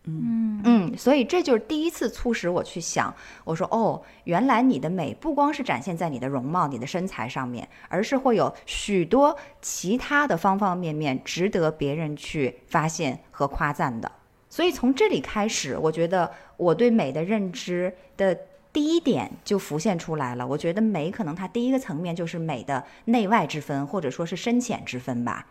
[0.06, 14.10] 嗯嗯，所以这就是第一次促使我去想，我说哦，原来你的美不光是展现在你的容貌、你的身材上面，而是会有许多其他的方方面面值得别人去发现和夸赞的。
[14.56, 18.34] 所以从这里开始，我觉得我对美的认知的
[18.72, 20.48] 第一点就浮现出来了。
[20.48, 25.46] 我觉得美可能它第一个层面就是美的内外之分，或者说是深浅之分吧，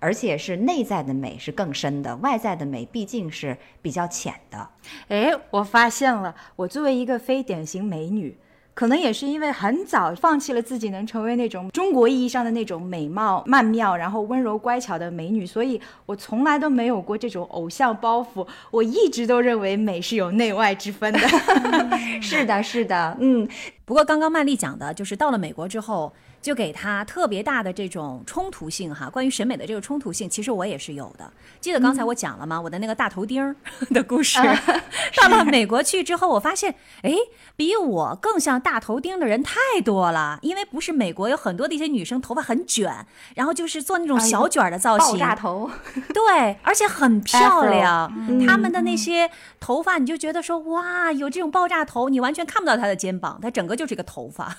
[0.00, 4.68] 而且是内在的美是更深的，外在的美毕竟是比较浅的。
[5.06, 8.36] 哎，我发现了，我作为一个非典型美女。
[8.80, 18.46] 可能也是因为很早放弃了自己能成为那种中国意义上的那种美貌曼妙，然后温柔乖巧的美女，所以我从来都没有过这种偶像包袱。
[18.70, 21.20] 我一直都认为美是有内外之分的。
[22.22, 23.46] 是的，是的，嗯。
[23.84, 26.10] 不过刚刚曼丽讲的就是到了美国之后。
[26.42, 31.30] 就给他特别大的这种冲突性哈，关于审美的这个冲突性，其实我也是有的。
[31.60, 32.58] 记得刚才我讲了吗？
[32.58, 33.54] 我的那个大头钉
[33.90, 34.38] 的故事。
[35.20, 37.14] 到了美国去之后，我发现，哎，
[37.56, 40.38] 比我更像大头钉的人太多了。
[40.40, 45.70] 因为不是美国有很多的一些女生头发很卷，然后就是做那种小卷的造型，爆炸头。
[46.14, 48.10] 对，而且很漂亮。
[48.46, 54.56] 他们的那些头发，你就觉得说，哇，有这种爆炸头，你完全看不到她的肩膀，她整个就是一个头发。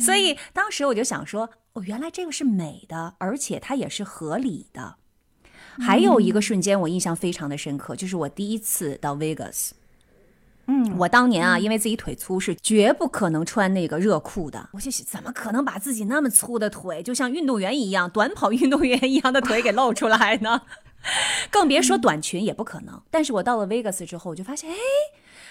[0.00, 0.13] 所以。
[0.14, 4.94] 所以当时我就想说，哦，原来这个是美的，而且它也是合理的。
[5.80, 9.70] 还有一个瞬间，我印象非常的深刻，就是我第一次到 Vegas。
[10.66, 14.68] 嗯，我当年啊，因为自己腿粗，是绝不可能穿那个热裤的。
[14.72, 20.62] 我就想，怎么可能把自己那么粗的腿，就像运动员一样，短跑运动员一样的腿给露出来呢？
[21.50, 23.02] 更别说短裙也不可能。
[23.10, 24.76] 但是我到了 Vegas 之后，我就发现，哎，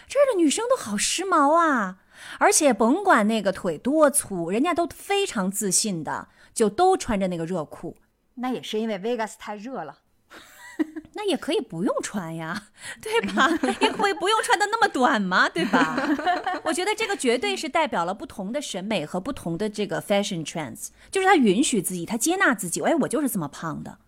[0.07, 1.97] 这儿的女生都好时髦啊！
[2.39, 7.95] 而且甭管那个腿多粗，人家都非常自信的，就都穿着那个热裤。
[8.35, 9.99] 那也是因为 Vegas 太热了，
[11.13, 13.47] 那也可以不用穿呀， 对吧？
[13.79, 15.95] 也可以不用穿的那么短嘛，对吧？
[16.65, 22.81] 我觉得这个绝对是代表了不同的审美和不同的这个 fashion trends，就是他允许自己，他接纳自己。
[22.81, 23.99] 哎，我就是这么胖的。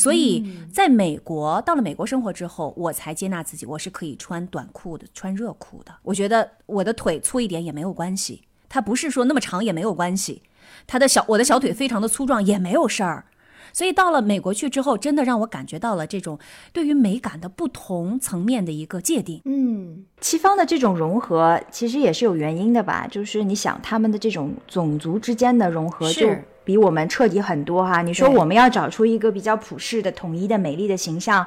[0.00, 5.94] 所以，在美国到了美国生活之后，我才接纳自己，我是可以穿短裤的，穿热裤的。
[6.02, 10.42] 我觉得我的腿粗一点也没有关系，它不是说那么长也没有关系，
[10.86, 13.26] 它的小我的小腿非常的粗壮也没有事儿。
[13.72, 16.40] 所以到了美国去之后，真的让我感觉到了这种
[16.72, 19.40] 对于美感的不同层面的一个界定。
[19.44, 23.06] 嗯，西方的这种融合其实也是有原因的吧？
[23.06, 26.28] 就是你想他们的这种种族之间的融合，就
[26.64, 28.02] 比我们彻底很多哈。
[28.02, 31.46] 你说我们要找出一个比较普世的、统一的、美丽的形象，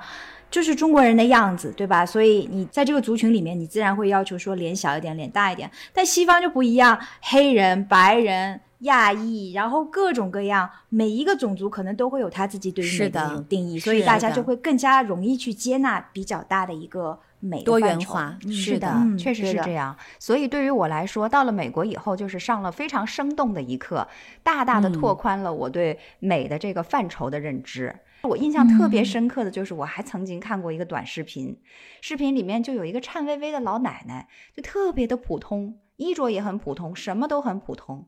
[0.49, 2.05] 就是中国人的样子，对吧？
[2.05, 5.69] 所以你在这个族群里面，你自然会要求说脸小一点、脸大一点。
[5.93, 8.61] 但西方就不一样，黑人、白人。
[8.83, 18.37] 亚裔，然后各种各样，每一个种族可能都会有他自己对于美的定义，所以大家就会更加容易去接纳比较大的一个美多元化。
[18.49, 19.95] 是的，确实是这样。
[20.17, 24.07] 所以对于我来说，到了美国以后，就是上了非常生动的一课，
[24.41, 27.93] 大大的拓宽了我对美的这个范畴的认知。
[28.23, 31.59] 我印象特别深刻的就是，我还曾经看过一个短视频，
[31.99, 38.07] 视频里面就有一个颤巍巍的老奶奶，就特别的普通，衣着也很普通，什么都很普通。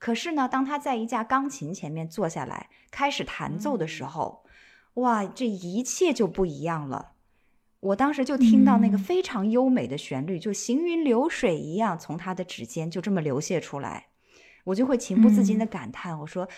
[0.00, 4.42] 可是呢，当她在一架钢琴前面坐下来开始弹奏的时候，
[4.94, 7.11] 哇，这一切就不一样了。
[7.82, 14.06] 我当时就听到那个非常优美的旋律，就行云流水一样从他的指尖就这么流泻出来，
[14.62, 16.48] 我就会情不自禁的感叹，我说：“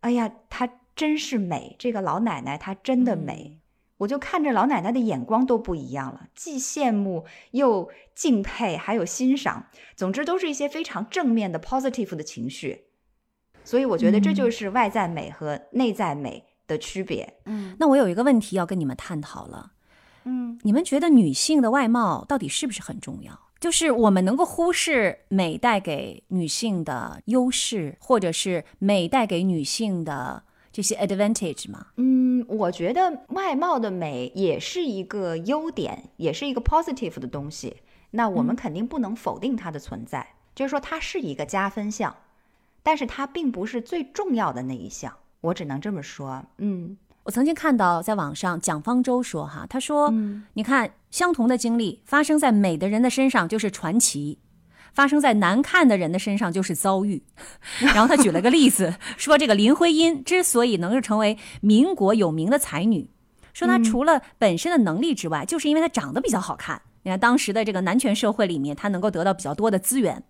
[0.00, 3.60] 哎呀，她真是美，这个老奶奶她真的美。”
[3.98, 9.66] 我就看着老奶奶的眼光都不一样了，既羡慕又敬佩，还有欣赏。
[9.94, 12.86] 总之，都是一些非常正面的 positive 的情绪。
[13.62, 17.38] 所以，我觉得这就是外在美和内在美的区别。
[17.44, 19.73] 嗯，那我有一个问题要跟你们探讨了。
[20.24, 23.38] 嗯，你们觉得女性的外貌到底是不是很重要？
[23.60, 30.42] 就是我们能够忽视美带给女性的优势，或者是美带给女性的？
[30.72, 31.86] 这些 advantage 吗？
[31.98, 37.76] 嗯，我觉得外貌的美也是一个优点，也是一个 positive 的东西。
[38.10, 42.16] 那我们肯定不能否定它的存在，就是说它是一个加分项，
[42.82, 45.16] 但是它并不是最重要的那一项。
[45.42, 46.44] 我只能这么说。
[46.58, 50.12] 嗯，我曾经看到在网上蒋方舟说哈，他说，
[50.54, 54.38] 你看相同的经历发生在美的人的身上就是传奇。
[54.92, 57.20] 发生在难看的人的身上就是遭遇，
[57.82, 63.10] 然后他举了个例子，说这个林徽因之所以能够成为民国有名的才女，
[63.52, 66.80] 说她除了本身的能力之外，就是因为她长得比较好看。
[67.02, 70.22] 你看当时的这个男权社会里面，她能够得到比较多的资源，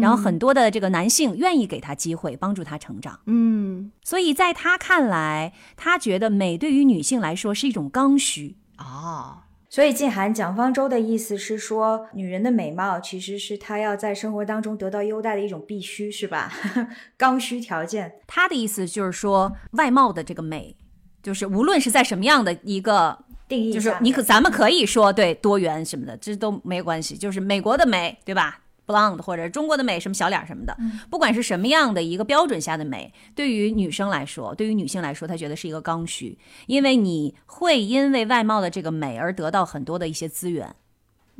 [0.00, 3.18] 然后很多的这个男性愿意给他机会，帮助他成长。
[3.26, 9.38] 嗯，所以在他看来，他觉得美对于女性来说是一种刚需哦。
[9.72, 16.52] 所以，静涵蒋方舟的意思是说，女人的美貌其实是她要在生活当中得到优待的一种必须，是吧？
[17.16, 18.14] 刚需条件。
[18.26, 20.74] 他的意思就是说，外貌的这个美，
[21.22, 23.16] 就是无论是在什么样的一个
[23.46, 27.16] 定义，就是你可咱们可以说对多元什么的，这都没关系。
[27.16, 28.58] 就是美国的美，对吧
[28.90, 30.76] ？blonde 或者中国的美什么小脸什么的，
[31.08, 40.74] 不管是什么样的一个标准下的美，对于女生来说，对于女性来说，她觉得是一个刚需，因为你会因为外貌的这个美而得到很多的一些资源，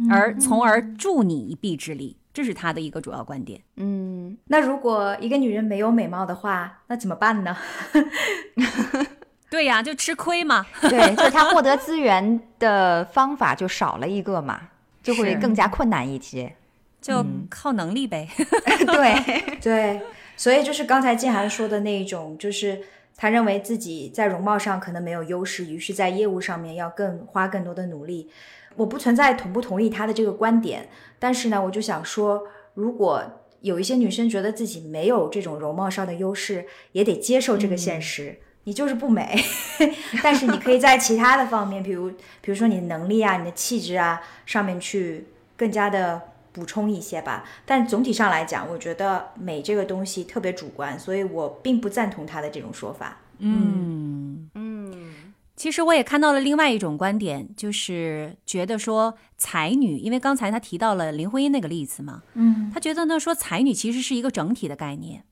[0.08, 3.60] 而从而助你一臂之力，这是她的一个主要观点。
[3.76, 7.56] 嗯，那如果一个女人没有美貌的话，那怎么办呢？
[9.50, 10.64] 对呀，就吃亏嘛。
[10.82, 14.60] 对， 就是她获得资源的方法就少了一个嘛，
[15.02, 16.54] 就会更加困难一些。
[17.00, 18.28] 就靠能力呗，
[18.86, 20.00] 对对，
[20.36, 22.78] 所以就是刚才静涵说的那一种，就是
[23.16, 28.28] 他认为自己在容貌上可能没有优势，于是在业务上面要更花更多的努力。
[28.76, 32.42] 我不存在同不同意他的这个观点，但是呢，我就想说，
[32.74, 33.24] 如果
[33.62, 39.42] 有一些女生觉得自己没有这种容貌上的优势，也得接受这个现实，你就是不美，
[40.22, 42.10] 但是你可以在其他的方面，比如
[42.40, 45.24] 比如说你的能力啊、你的气质啊上面去
[45.56, 46.20] 更加的。
[46.52, 53.18] 补充一些吧，但总体上来讲，我觉得美这个东西特别主观，所以我并不赞同他的这种说法。
[53.38, 65.24] 嗯嗯，其实我也看到了另外一种观点，就是觉得说才女，因为刚才他提到了林徽因那个例子嘛，嗯，他觉得呢说才女其实是一个整体的概念。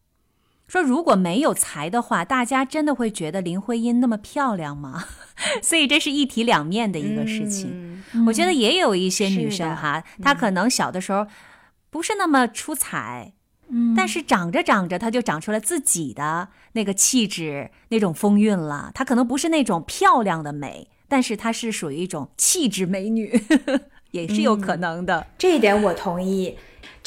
[0.68, 5.06] 说如果没有才的话，大家真的会觉得林徽因那么漂亮吗？
[5.62, 8.02] 所以这是一体两面的一个事情。
[8.26, 11.26] 我觉得也有一些女生哈，她可能小的时候
[11.90, 13.32] 不是那么出彩，
[13.68, 18.90] 嗯，但是长着长着，她就长出了自己的那个气质、那种风韵了。
[18.94, 23.40] 她可能不是那种漂亮的美，但是她是属于一种气质美女，
[24.12, 25.26] 也是有可能的。
[25.38, 26.56] 这一点我同意。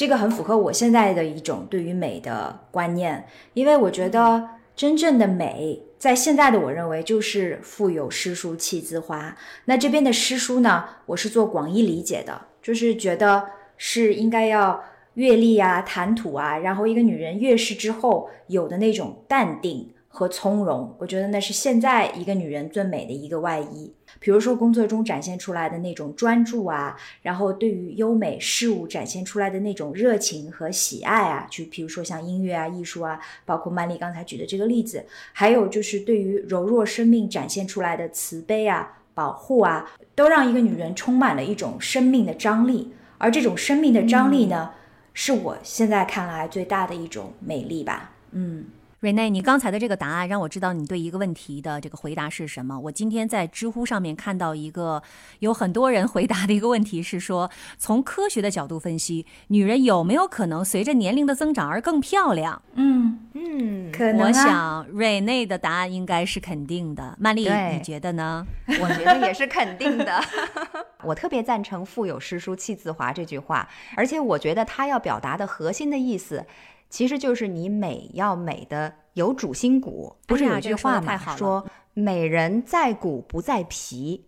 [0.02, 9.38] 这个很符合我现在的一种对于美的观念，因为我觉得真正的美，在现在的我认为就是腹有诗书气自华。
[9.66, 13.46] 那这边的诗书呢，我是做广义理解的，就是觉得
[13.78, 23.92] 是应该要阅历啊、谈吐啊，然后一个女人阅世之后有的那种淡定和从容，我觉得那是现在一个女人最美的一个外衣。
[24.20, 42.92] 比如说工作中展现出来的那种专注啊，然后对于优美事物展现出来的那种热情和喜爱啊，就比如说像音乐啊、艺术啊，包括曼丽刚才举的这个例子，还有就是对于柔弱生命展现出来的慈悲啊、保护啊，都让一个女人充满了一种生命的张力。
[43.18, 44.72] 而这种生命的张力呢，
[45.14, 48.12] 是我现在看来最大的一种美丽吧。
[48.32, 48.66] 嗯。
[49.02, 52.80] 瑞内，你刚才的这个答案让我知道你对一个问题的这个回答是什么。
[52.82, 55.02] 我今天在知乎上面看到一个
[55.40, 57.50] 有很多人回答的一个问题是说，
[57.80, 62.62] 从科学的角度分析，女人有没有可能随着年龄的增长而更漂亮？
[62.76, 64.28] 嗯嗯，可能。
[64.28, 67.18] 我想瑞内的答案应该是肯定的。
[67.20, 68.46] 曼丽，你觉得呢？
[68.80, 70.24] 我觉得也是肯定的。
[71.04, 76.46] 我特别赞成“腹有诗书气自华”这句话，而且我觉得他要表达的核心的意思。
[76.92, 81.18] 其实就是你美要美的有主心骨，不是有句话吗？
[81.38, 84.26] 说美人在骨不在皮，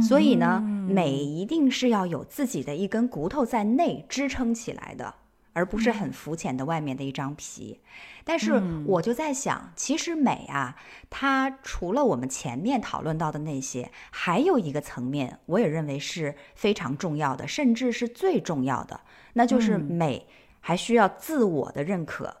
[0.00, 5.16] 所以呢，美一定是要有自己的一根骨头在内支撑起来的，
[5.52, 7.80] 而不是很肤浅的外面的一张皮。
[8.22, 10.76] 但是我就在想，其实美啊，
[11.10, 19.00] 它除了我们前面讨论到的那些，还有一个层面，我也认为是非常重要的，甚至是最重要的，
[19.32, 20.28] 那就是美。
[20.68, 22.36] 还需要自我的认可，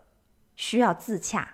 [0.54, 1.48] 需要自洽，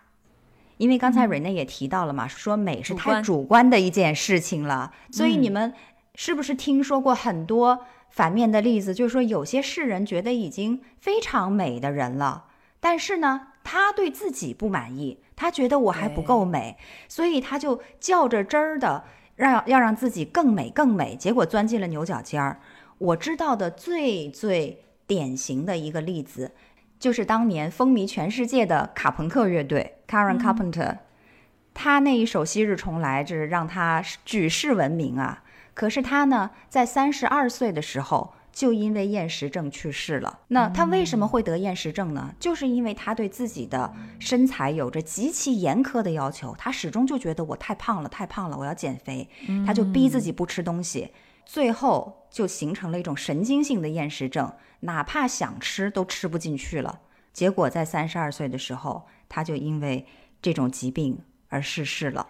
[0.77, 4.93] 因为刚才瑞内也提到了嘛，说美是太主观的一件事情了。
[5.13, 5.73] 所以你们
[6.17, 8.93] 是不是听说过很多反面的例子？
[8.93, 12.47] 就是说有些世人觉得已经非常美的人了，
[12.81, 16.77] 但是呢，他对自己不满意，他觉得我还不够美，
[17.09, 19.05] 所以他就较着真儿的
[19.37, 22.61] 让要让自己更美更美，结果钻进了牛角尖儿。
[22.99, 24.81] 我知道的最最。
[25.07, 26.53] 典型的一个例子，
[26.99, 30.99] 就是当年风靡全世界的卡朋克乐队 Karen Carpenter，
[31.73, 35.43] 他那一首《昔日重来》这让他举世闻名啊。
[35.75, 40.39] 可是他呢，在三十二岁的时候就因为厌食症去世了。
[40.49, 42.33] 那他为什么会得厌食症呢？
[42.39, 49.29] 就是因为他对自己的身材有着极其严苛的要求，他始终就觉得我太胖了，太胖了，我要减肥，
[49.67, 51.11] 他就逼自己不吃东西。
[51.45, 54.51] 最后就形成了一种神经性的厌食症，
[54.85, 57.01] 哪怕想吃都吃不进去了。
[57.33, 60.07] 结果在三十二岁的时候，他就因为
[60.41, 61.19] 这种疾病
[61.49, 62.27] 而逝世了。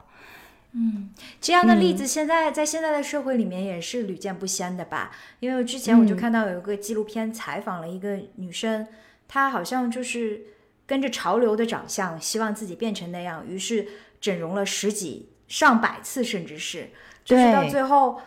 [0.72, 5.10] 嗯，这样的例子现在在现在的社会里面也是屡见不鲜的吧？
[5.40, 8.86] 因为之前我就看到有一个纪录片采访了一个女生，
[9.28, 10.40] 她好像就是
[10.86, 13.86] 跟着潮流的长相，希望自己变成那样，于是
[14.20, 16.90] 整容了十几上百次，甚至是
[17.24, 18.20] 就是到最后。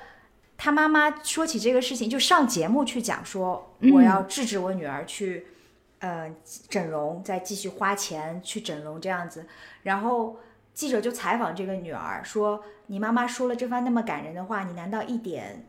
[0.58, 5.45] 他妈妈说起这个事情，就上节目去讲说，我要制止我女儿去，
[5.99, 6.34] 呃，
[6.68, 9.45] 整容，再继续花钱去整容这样子。
[9.84, 10.38] 然后
[10.74, 15.68] 记者就采访这个女儿说：“你妈妈说了这番那么感人的话，你难道一点？”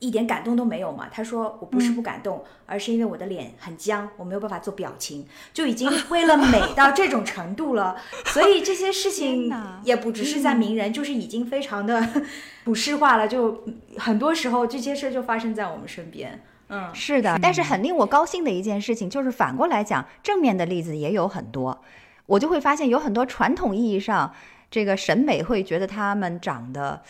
[0.00, 1.08] 一点感动都没有嘛？
[1.12, 7.96] 他说我不是不感动，而是因为我的脸很僵，我没有办法做表情，就已经为了美 到这种程度了。
[8.24, 9.52] 所以这些事情
[9.84, 12.24] 也不只是在名人，就是已经非常的
[12.64, 13.28] 普世化了。
[13.28, 13.62] 就
[13.98, 16.42] 很多时候这些事就发生在我们身边。
[16.70, 17.38] 嗯，是的。
[17.42, 21.78] 但是很令我高兴的一件事情，就是反过来讲，正面的例子也有很多。
[22.24, 24.32] 我就会发现有很多传统意义上
[24.70, 27.02] 这个审美会觉得他们长得。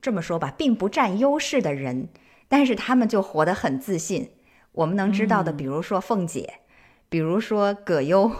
[0.00, 2.08] 这么说吧，并不占优势的人，
[2.48, 4.30] 但是他们就活得很自信。
[4.72, 6.60] 我们能知道的，比如说凤姐，
[7.08, 8.30] 比如说葛优，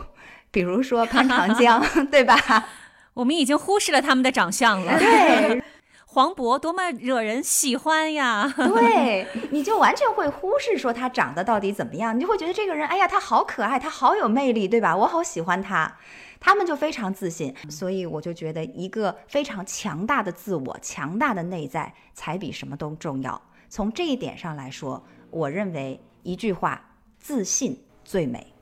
[0.50, 2.68] 比如说潘长江， 对吧？
[3.14, 4.96] 我们已经忽视了他们的长相了。
[4.98, 5.62] 对，
[6.06, 8.52] 黄渤多么惹人喜欢呀！
[8.56, 14.96] 对，你就完全会忽视说他长得到底怎么样，你就会觉得这个人，哎呀，他好可爱，他好有魅力，对吧？
[14.96, 15.98] 我好喜欢他。
[16.40, 23.40] 他们就非常自信，所以我就觉得一个非常强大的自我、强大的内在，才比什么都重要。
[23.68, 26.82] 从这一点上来说，我认为一句话：
[27.18, 28.52] 自信最美。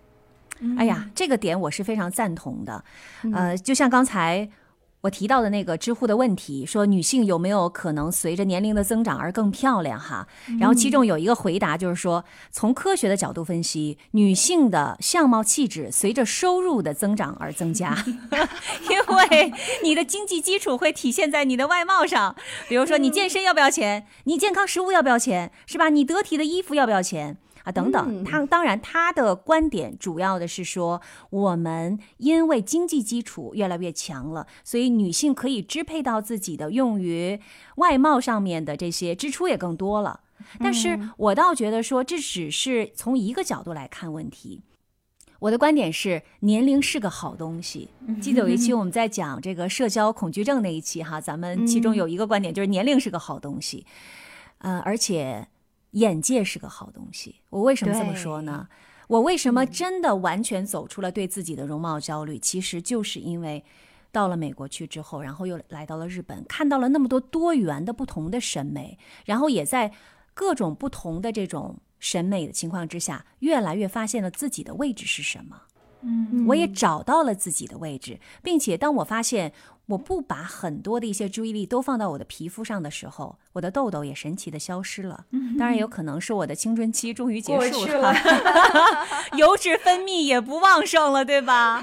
[0.76, 2.84] 哎呀，这个点我是非常赞同的。
[3.32, 4.50] 呃，就像刚才。
[5.08, 9.98] 我提到的那个知乎的问题，说女性有没有可能随着年龄的增长而更漂亮？
[9.98, 10.28] 哈，
[10.60, 17.96] 然后其中有一个回答就是说，从科学的角度分析，女性的相貌气质随着收入的增长而增加，
[18.90, 19.52] 因为
[19.82, 22.36] 你的经济基础会体现在你的外貌上。
[22.68, 24.06] 比如说，你健身要不要钱？
[24.24, 25.50] 你健康食物要不要钱？
[25.66, 25.88] 是吧？
[25.88, 27.38] 你得体的衣服要不要钱？
[27.64, 31.00] 啊，等等，他当然他的观点主要的是说，
[31.30, 37.40] 我们因为经济基础越来越强了，所以女性可以支配到自己的用于
[37.76, 40.20] 外貌上面的这些支出也更多了。
[40.60, 44.62] 但是我倒觉得说，这只是从一个角度来看问题。
[45.40, 47.88] 我的观点是，年龄是个好东西。
[48.20, 53.86] 记得有一期我们在讲这个社交恐惧症那一期哈，咱们其中有一个观点就是年龄是个好东西，
[54.58, 55.46] 呃，而且
[55.92, 57.36] 眼界是个好东西。
[57.50, 58.68] 我为什么这么说呢？
[59.08, 62.38] 我为什么真的完全走出了对自己的容貌焦虑？
[62.38, 63.64] 其实就是因为
[64.12, 69.92] 到了美国去之后，然后又来到了日本，看到了那么多多元的不同的审美，然后也在
[70.34, 71.76] 各种不同的这种。
[72.00, 75.62] 审美的情况之下，越来越发现了自己的位置是什么。
[76.02, 79.52] 嗯，我也找到了自己的位置，并且当我发现
[79.86, 85.24] 我不把很多的一些注意力都放到我的皮肤上的时候，我的痘痘也神奇的消失了。
[85.58, 88.14] 当然，有可能是我的青春期终于结束了，
[89.36, 91.82] 油脂分泌也不旺盛了，对吧？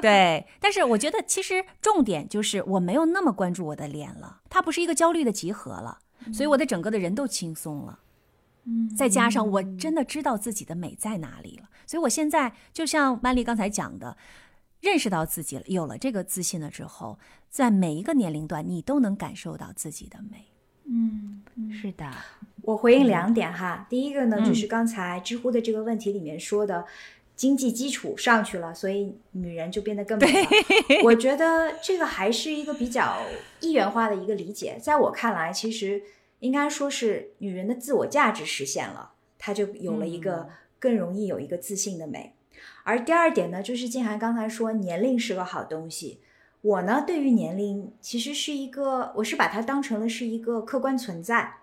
[0.00, 0.46] 对。
[0.60, 5.98] 但是我觉得，其实重点就是我没有那么关注我的脸了，它不是一个焦虑的集合了，
[6.32, 7.98] 所以我的整个的人都轻松了。
[8.96, 14.16] 再加上我真的知道自己的美在哪里了，所以我现在就像曼丽刚才讲的，
[14.80, 17.18] 认识到自己了，有了这个自信了之后，
[17.50, 20.46] 在每一个年龄段，你都能感受到自己的美。
[20.84, 21.42] 嗯，
[21.72, 22.08] 是的。
[22.62, 26.86] 我回应两点哈，第一个呢，就是刚才知乎的这个问题里面说的，
[27.34, 30.48] 经济基础上去了，所以女人就变得更美了。
[31.02, 33.18] 我觉得这个还是一个比较
[33.60, 36.00] 一元化的一个理解，在我看来，其实。
[36.42, 40.48] 应该说是女人的自我价值实现了，她就有了一个
[40.80, 42.34] 更容易有一个自信的美。
[42.82, 46.20] 而第二点呢，就是静涵刚才说年龄是个好东西，
[46.60, 51.58] 我呢对于年龄其实是一个，我是把它当成了是一个客观存在，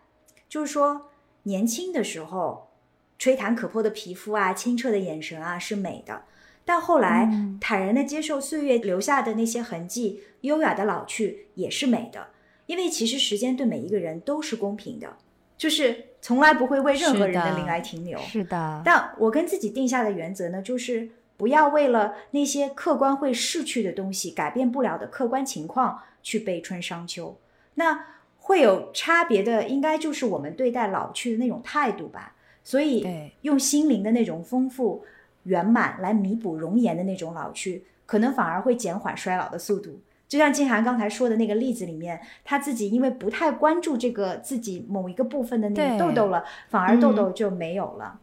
[0.47, 1.09] 就是说
[1.43, 2.69] 年轻的时候
[3.17, 6.23] 吹弹可破的皮肤啊，清澈的眼神啊是美的，
[6.63, 12.29] 但后来坦然的接受岁月留下的那些痕迹，优雅的老去也是美的。
[12.69, 15.17] 因为其实时间对每一个人都是公平的，
[15.57, 18.19] 就是从来不会为任何人的零来停留。
[18.19, 18.83] 是的。
[18.85, 27.35] 但我跟自己定下的原则呢，就是不要为了那些客观会逝去的东西、改变不了的客观情况去悲春伤秋。
[27.73, 28.05] 那
[28.37, 32.35] 会有差别的，应该就是我们对待老去的那种态度吧。
[32.63, 35.03] 所以，用心灵的那种丰富
[35.45, 39.99] 圆满来弥补容颜的那种老去，可能反而会减缓衰老的速度。
[40.29, 48.19] 就像静涵刚才说的那个例子里面，他自己因为不太关注这个自己某一个部分的那个痘痘了，反而痘痘就没有了。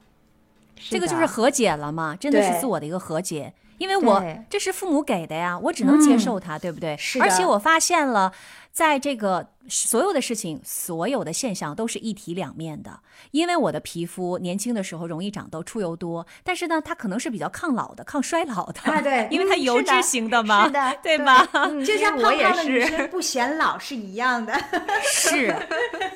[0.77, 2.15] 这个就是和解了嘛？
[2.15, 6.97] 真的是自我的一个和解，因为我这是父母给的呀，我只能接受它，对不对？
[7.21, 8.33] 而且我发现了，
[8.77, 9.49] 在这个。
[9.69, 13.01] 所有的事情，所有的现象都是一体两面的。
[13.33, 18.81] 因为我的皮肤年轻的时候容易长痘、出油多，但是呢，它可能是比比较抗老的、抗衰老的。
[18.83, 21.45] 啊，对，因为它油脂型的嘛，是的，对吧？
[21.85, 24.55] 就像胖胖的女生不显老是一样的。
[25.03, 25.53] 是。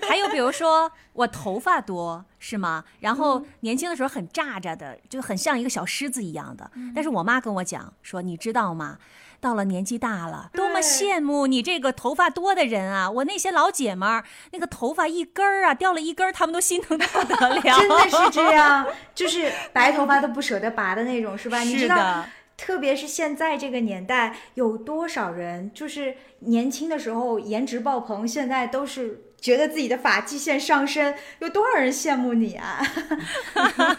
[0.08, 2.84] 还有比如说我头发多，是吗？
[3.00, 6.70] 然后年轻的时候很炸炸的，就很像一个小狮子一样的。
[6.94, 8.96] 但是我妈跟我讲说，你知道吗？
[9.40, 13.10] 到了年纪大了，多么羡慕你这个头发多的人啊！
[13.10, 17.60] 我那些老姐们儿，那个头发一根儿啊掉了一根儿，他们都心疼的不得了。
[17.62, 21.60] 真的是这样， 就是白头发都不舍得拔的那种，是吧？
[21.60, 22.24] 你知道，
[22.56, 29.24] 特别是现在这个年代，有多少人就是年轻的时候颜值爆棚，现在都是。
[29.40, 32.80] 觉得自己的发际线上升，有多少人羡慕你啊？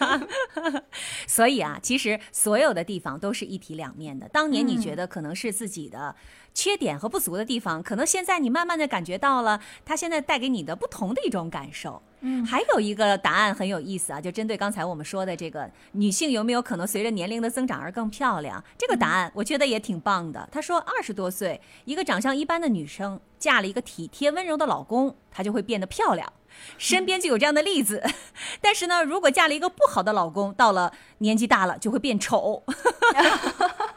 [1.28, 4.30] 所以啊，其实所有的地方都是一体两面的。
[4.30, 6.16] 当年你觉得可能是自己的。
[6.54, 12.04] 缺点和不足的地方，可能现在你慢慢的感觉到了，它现在带给你的不同的一种感受。
[12.22, 18.64] 嗯，还有一个答案很有意思啊，就针对刚才我们说的这个女性有没有可能随着年龄的增长而更漂亮？
[18.78, 20.48] 这个答案我觉得也挺棒的。
[20.52, 26.32] 他说，二十多岁一个长相一般的女生嫁了一个体贴温柔的老公，她就会变得漂亮。
[26.78, 28.04] 身边就有这样的例子。
[28.62, 32.64] 但是呢，如果嫁了一个不好的老公，到了年纪大了就会变丑。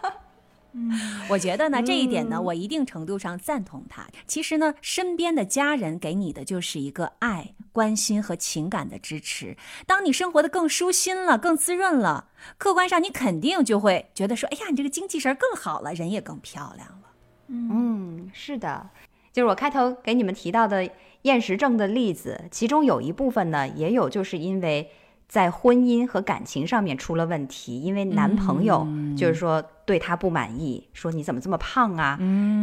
[0.76, 0.90] 嗯，
[1.28, 4.08] 我觉得呢，这一点呢，我一定程度上赞同他。
[4.26, 9.56] 其实呢，身边的家人给你的就是一个爱、关心和情感的支持。
[9.86, 17.08] 当你生活的更舒心了、更滋润了，客观上你肯定就会觉得说，哎呀，你这个精气神更好了，人也更漂亮了。
[17.46, 18.90] 嗯，是的，
[19.32, 20.90] 就是我开头给你们提到的
[21.22, 24.90] 厌食症的例子，其中有一部分呢，也有就是因为。
[25.28, 32.18] 在婚姻和感情上面出了问题，因为男朋友就是说对她不满意，说你怎么这么胖啊？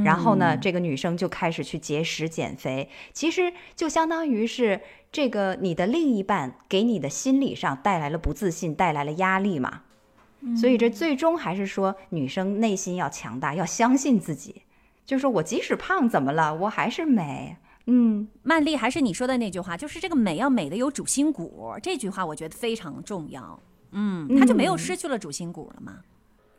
[0.05, 4.79] 然后呢，这个女生就开始去节食减肥，其实就相当于是
[5.11, 9.81] 这个你的另一半给你的心理上带来了不自信，带来了压力嘛。
[10.55, 14.63] 所以这最终还是说女生内心要强大，要相信自己，
[15.05, 17.57] 就是说我即使胖怎么了，我还是美。
[17.93, 23.59] 嗯，曼丽还是你说的那句话，就是这个美要美的有主心骨，这句话我觉得非常重要。
[23.91, 25.97] 嗯，他就没有失去了主心骨了吗？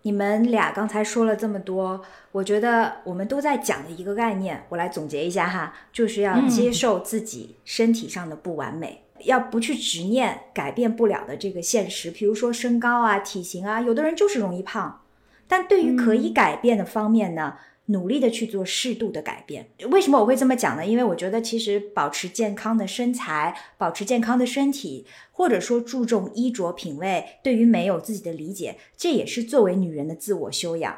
[0.03, 2.03] 你们俩刚才说了这么多，
[2.33, 15.01] 我觉得我们都在讲的一个概念，我来总结一下哈，就是要接受自己身体上的不完美，要不去执念改变不了的这个现实，比如说身高啊、体型啊，有的人就是容易胖，
[15.49, 17.55] 但对于可以改变的方面呢？
[17.87, 19.69] 努力的去做适度的改变。
[19.91, 20.87] 为什么我会这么讲呢？
[20.87, 30.97] 因为我觉得其实保持健康的身材，保持健康的身体，或者说注重衣着品味，对于美有自己的理解，这也是作为女人的自我修养。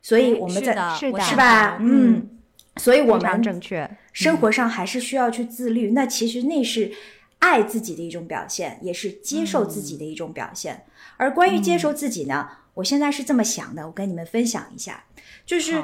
[0.00, 1.76] 所以我们在是的，是吧？
[1.80, 2.38] 嗯，
[2.76, 5.90] 所以我们正确生活上还是需要去自律。
[5.90, 6.92] 那其实那是
[7.40, 10.84] 爱自己的一种表现，也是接受自己的一种表现。
[11.16, 15.04] 而关于接受自己呢，我现在是这么想的，我跟你们分享一下，
[15.44, 15.82] 就是。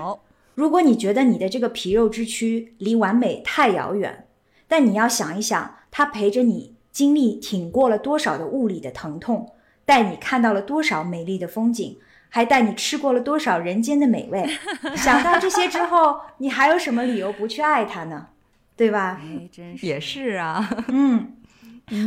[0.56, 4.26] 如果你觉得你的这个皮肉之躯离完美太遥远，
[4.66, 9.52] 但你要想一想，它陪着你经历挺过了多少的物理的疼痛，
[9.84, 11.98] 带你看到了多少美丽的风景，
[12.30, 14.48] 还带你吃过了多少人间的美味。
[14.96, 18.28] 想到这些之后，你还有什么理由不去爱它呢？
[18.74, 19.20] 对吧？
[19.22, 20.66] 哎，真是也是啊。
[20.88, 21.34] 嗯，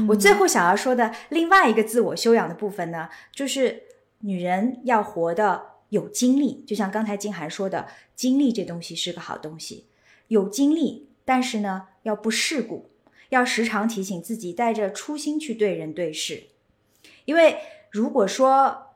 [0.08, 3.84] 我最后想要说的另外一个自我修养的部分呢，就是
[4.22, 5.66] 女人要活的。
[5.90, 9.86] 有精力，就像刚才金涵说的，精力这东西是个好东西。
[10.28, 12.92] 有精力，但是呢，要不世故，
[13.30, 16.44] 要时常提醒自己，带着初心去对人对事。
[17.26, 17.58] 因为
[17.90, 18.96] 如果说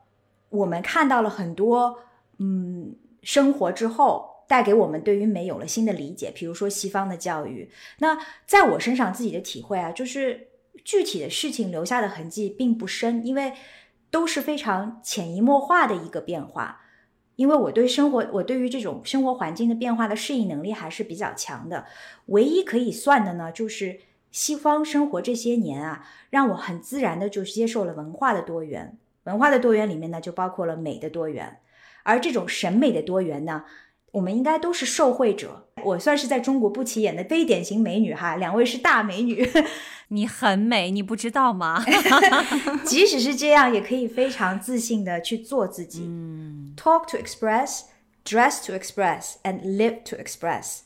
[0.50, 1.98] 我们看到了很多，
[2.38, 7.68] 嗯，生活之后带给我们对于美有了新的理解，比如说西方的教育，
[7.98, 8.16] 那
[8.46, 10.48] 在我身上自己的体会啊，就是
[10.84, 13.54] 具体的事情留下的痕迹并不深，因为
[14.12, 16.82] 都是非常潜移默化的一个变化。
[17.36, 21.84] 因为我对生活，我对于这种生活环境的变化的适应能力还是比较强的。
[22.26, 28.98] 唯一可以算的呢，就是西方生活这些年啊，让我很自然的就接受了文化的多元。
[29.24, 31.60] 文化的多元里面呢，就包括了美的多元。
[32.02, 33.64] 而这种审美的多元呢，
[34.14, 35.68] 我们应该都是受惠者。
[35.82, 39.46] 我算是在中国不起眼的非典型美女哈，两位是大美女。
[40.08, 41.84] 你很美，你不知道吗？
[42.84, 46.02] 即使是这样，也可以非常自信的去做自己。
[46.76, 47.82] Talk to express,
[48.24, 50.80] dress to express, and live to express。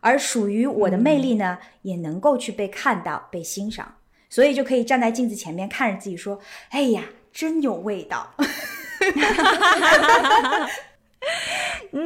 [0.00, 3.94] 而属于我的魅力呢，也能够去被看到、被欣赏，
[4.28, 6.38] 所以就可以站在镜子前面看着自己说
[6.70, 8.34] ：“哎呀，真有味道。”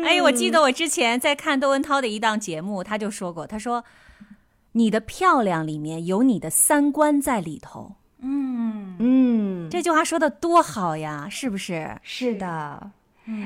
[0.04, 3.84] 哎，我记得我之前在看窦文涛的一档节目，他就说过，他说。
[4.72, 11.98] 你的漂亮里面有你的三观在里头，嗯嗯，这句话说的多好呀，是不是？
[12.04, 12.92] 是的，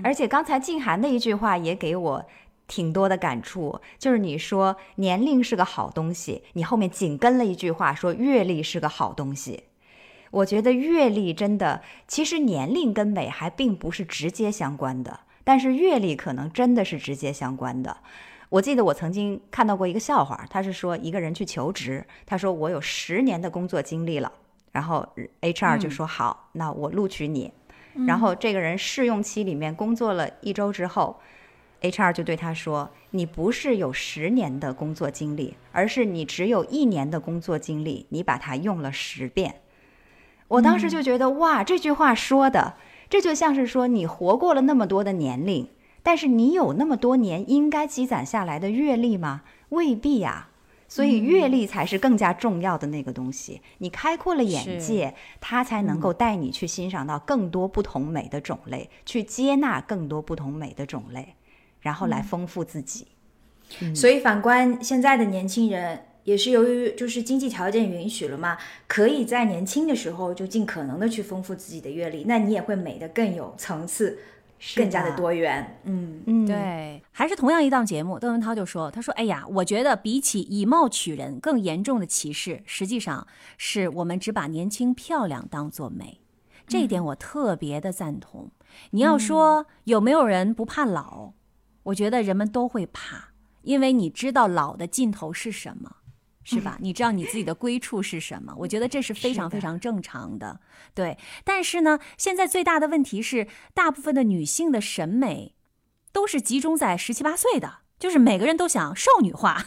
[0.03, 2.27] 而且刚才静涵的一句话也给我
[2.69, 9.65] 挺多的感触，就是你说年龄是个好东西，你后面紧跟了一句话说阅历是个好东西。
[10.31, 17.97] 我觉得阅历真的，其实年龄跟美还并不是直接相关的，但是阅历可能真的是直接相关的。
[18.49, 24.33] 我记得我曾经看到过一个笑话，他是说一个人去求职，他说我有十年的工作经历了，
[24.73, 25.09] 然后
[25.41, 27.53] HR 就说好，那我录取你。
[28.07, 31.21] 然后这个人试用期里面工作了一周之后
[31.81, 39.61] ，HR 就对他说，你不是有十年的工作经历，而是你只有一年的工作经历，你把它用了十遍。
[40.49, 42.75] 我当时就觉得哇，这句话说的，
[43.09, 45.69] 这就像是说你活过了那么多的年龄。
[46.03, 49.43] 但是你有那么多年应该积攒下来的阅历吗？
[49.71, 50.49] 未必呀。
[50.87, 53.63] 所以阅历才是更加重要的那个东西。
[53.79, 61.35] 你开阔了眼界，它才能够带你去欣赏到更多不同美的种类，去接纳更多不同美的种类，
[61.81, 63.09] 然后来丰富自己。
[63.95, 74.19] 所以反观现在的年轻人，也是由于就是经济条件允许了嘛，可以在年轻的时候就尽可能的去丰富自己的阅历，那你也会美的更有层次。
[74.77, 83.27] 更加的多元，嗯嗯，对，还是同样一档节目，邓文涛就说：“他说，哎呀，我觉得比起以貌取人，更严重的歧视，实际上
[83.59, 86.21] 是我们只把年轻漂亮当做美。
[86.67, 88.51] 这一点我特别的赞同。
[88.93, 91.33] 你要说有没有人不怕老？
[91.83, 95.97] 我觉得人们都会怕，因为你知道老的尽头是什么。”
[96.45, 96.77] 是吧？
[96.81, 98.55] 你知道你自己的归处是什么？
[98.59, 100.61] 我觉得这是非常非常正常的，
[100.95, 101.19] 对。
[101.43, 105.55] 但是呢，现在最大的问题是，大部分的女性的审美
[106.13, 109.65] 都是集中在十七八岁的，就是每个人都想少女化，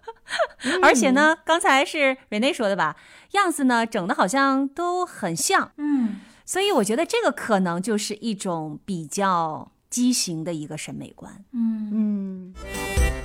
[0.82, 2.96] 而且呢，刚才是瑞内说的吧，
[3.32, 6.20] 样子呢整的好像都很像，嗯。
[6.44, 13.21] 所以我觉得这个可能就是一种比较畸形的一个审美观，嗯嗯。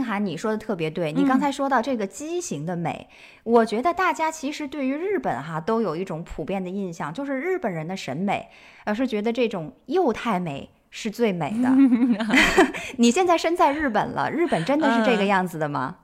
[0.00, 1.12] 涵，你说的特别对。
[1.12, 3.08] 你刚才说到这个畸形的美，
[3.42, 8.48] 我觉得大家其实对于日本哈都有一种普遍的印象，就是日本人的审美，
[8.84, 11.68] 而是觉得这种幼态美是最美的。
[12.98, 15.96] 你现在身在日本了，日本真的是这个样子的吗？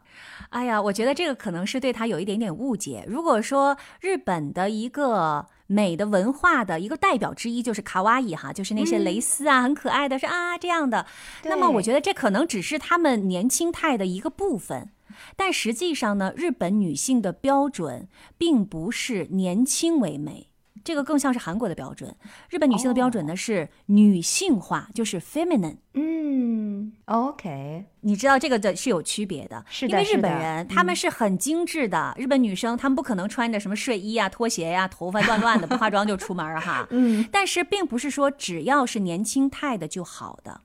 [0.51, 3.05] 哎呀，我觉得这个可能是对他有一点点误解。
[3.07, 11.07] 如果说日本的一个美的文化的一个代表之一就是卡哇伊哈，就是那些蕾丝啊，很可爱的是啊这样的，
[11.45, 14.91] 那么我觉得这可能只是他们年轻态的一个部分。
[15.37, 20.47] 但实际上呢，日本女性的标准并不是年轻为美。
[20.89, 22.16] 这个更像是韩国的标准，
[22.49, 25.76] 日本女性的标准呢是女性化，就是 feminine。
[25.93, 36.86] 嗯，OK，你知道这个的是有区别的，是的，因为日本人他们是很精致的，日本女生她们不可能穿着什么睡衣啊、拖鞋呀、头发乱乱的，不化妆就出门哈。
[36.89, 40.62] 嗯，但是并不是说只要是年轻态的就好的。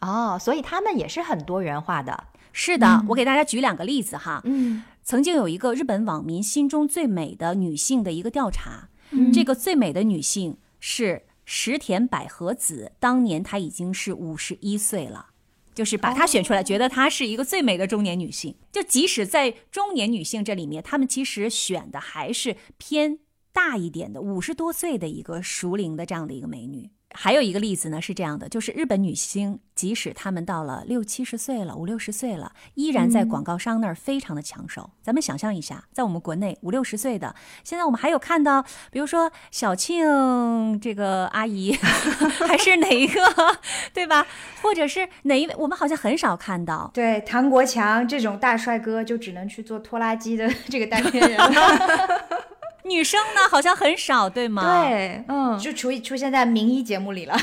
[0.00, 2.24] 哦，所以他们也是很多元化的。
[2.52, 4.40] 是的，我给大家举两个例子哈。
[4.42, 8.88] 嗯，曾经有一个日本网民心中最美的女性的一个调查。
[9.32, 15.30] 这个最美的女性是石田百合子，当年她已经是五十一岁了，
[15.74, 18.54] 就是把她选出来，觉得她是一个最美的中年女性。
[18.70, 23.18] 就即使在中年女性这里面，她们其实选的还是偏
[23.52, 26.90] 大一点的，五十多岁的一个熟龄的这样的一个美女。
[27.14, 34.90] 还有一个例子呢，是这样的，就是日本女星，即使她们到了六七十岁了，五六十岁了，依然在广告商那儿非常的抢手。
[35.02, 37.34] 咱们想象一下，在我们国内五六十岁的，
[37.64, 41.72] 现在我们还有看到，比如说小庆这个阿姨，
[42.46, 43.20] 还是哪一个，
[43.94, 44.26] 对吧？
[44.62, 46.90] 或者是哪一位，我们好像很少看到。
[46.92, 51.48] 对，唐国强这种大帅哥，就只能去做拖拉机的这个代言人了。
[52.88, 54.62] 女生呢，好像很少，对吗？
[54.62, 57.36] 对，嗯，就出出现在名医节目里了，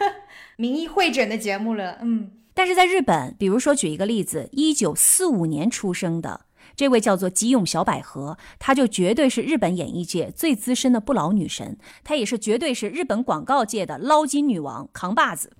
[0.56, 2.32] 名医会诊的节目了，嗯。
[2.52, 6.42] 但是在日本，比如说举一个例子，一九四五年出生的
[6.76, 15.52] 这位叫做吉永小百合，她就绝对是日本演艺界最资深的不老女神，她也是绝对是日本广告界的捞金女王、扛把子。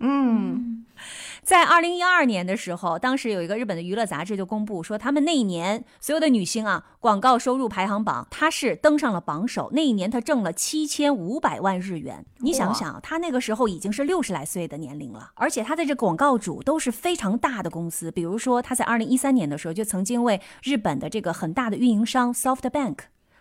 [0.00, 0.84] 嗯。
[1.44, 9.70] 在二零一二年的时候，当时有一个日本的娱乐杂志就公布说，他们那一年所有的女星啊，广告收入排行榜，她是登上了榜首。
[9.72, 12.26] 那一年她挣了七千五百万日元。
[12.40, 22.98] 你想想，她那个时候已经是六十来岁的年龄了，而且她的这广告主都是非常大的公司，比如说她在二零一三年的时候就曾经为日本的这个很大的运营商 SoftBank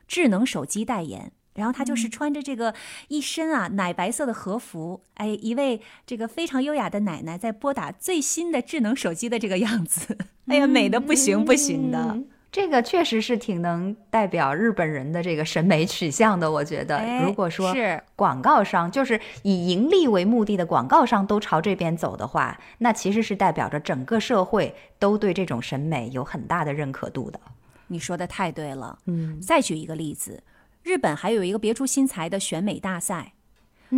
[0.08, 1.34] 智能手机代言。
[1.58, 2.74] 然后她就是穿着这个
[3.10, 12.18] 一身啊奶白色的和服，哎，一位这个非常优雅的奶奶在拨打最新的智能手机的这个样子， 哎呀，美的不行不行的。
[12.50, 17.04] 这个确实是挺能代表日本人的这个审美取向的，我觉得。
[17.22, 27.40] 如果说是广告商，就是以盈利为目的的广告商都朝这边走的话，那其实是代表着整个社会都对这种审美有很大的认可度的。
[27.88, 28.98] 你说的太对了。
[29.06, 30.42] 嗯，再举一个例子。
[30.88, 33.34] 日本还有一个别出心裁的选美大赛，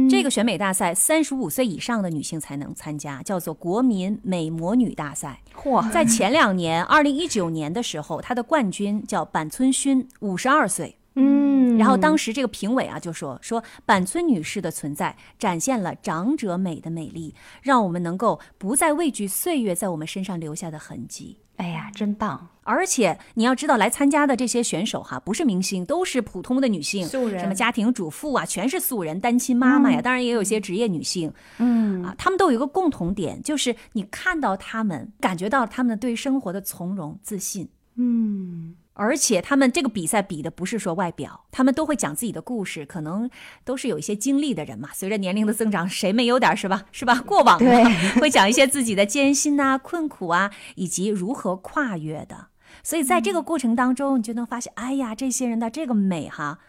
[0.09, 5.39] 这个选美大赛三十五岁以上的女性才能参加，叫做国民美魔女大赛。
[5.55, 5.87] 嚯！
[5.91, 10.95] 在前两年，二零一九年的时候，她的冠军叫板村薰，五十二岁。
[11.13, 21.37] 嗯，然后当时这个评委啊就说说板村女士的存在展现了长者美的美丽，让我们能够不再畏惧岁月在我们身上留下的痕迹。
[21.57, 22.47] 哎呀，真棒！
[22.69, 31.33] 而且你要知道，来参加的这些选手哈，不是明星，都是普通的女性，素人，什么家庭主妇啊，全是素人，单亲妈妈呀，当然也有些职业女性。
[31.57, 37.69] 嗯啊，她们都有一个共同点，就是你看到她们，感觉到她们对生活的从容、自信。
[37.95, 38.75] 嗯。
[38.93, 43.29] 而且他们这个比赛比的不是说外表，他们都会讲自己的故事，可能
[43.63, 44.89] 都是有一些经历的人嘛。
[44.93, 46.83] 随着年龄的增长，谁没有点是吧？
[46.91, 47.23] 是吧？
[47.25, 47.81] 过往对，
[48.19, 52.47] 会讲一些自己的艰辛呐、困苦啊，以及如何跨越的。
[52.83, 56.59] 所以在这个过程当中，你就能发现，哎呀，这些人的这个美哈，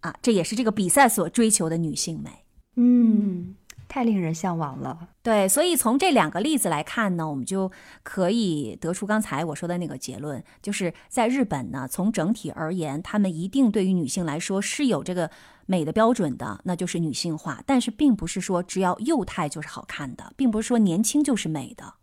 [0.00, 2.30] 啊，这也是这个比赛所追求的女性美。
[2.76, 3.54] 嗯。
[3.86, 7.70] 太令人向往了，对，所以从这两个例子来看呢，我们就
[8.02, 15.30] 可以得出刚才我说的那个结论，就是在日本呢，从整体而言，他们一定对于女性来说是有这个
[15.66, 17.62] 美的标准的，那就是女性化。
[17.66, 21.94] 但是并不是说只要幼态就是好看的，并不是说年轻就是美的。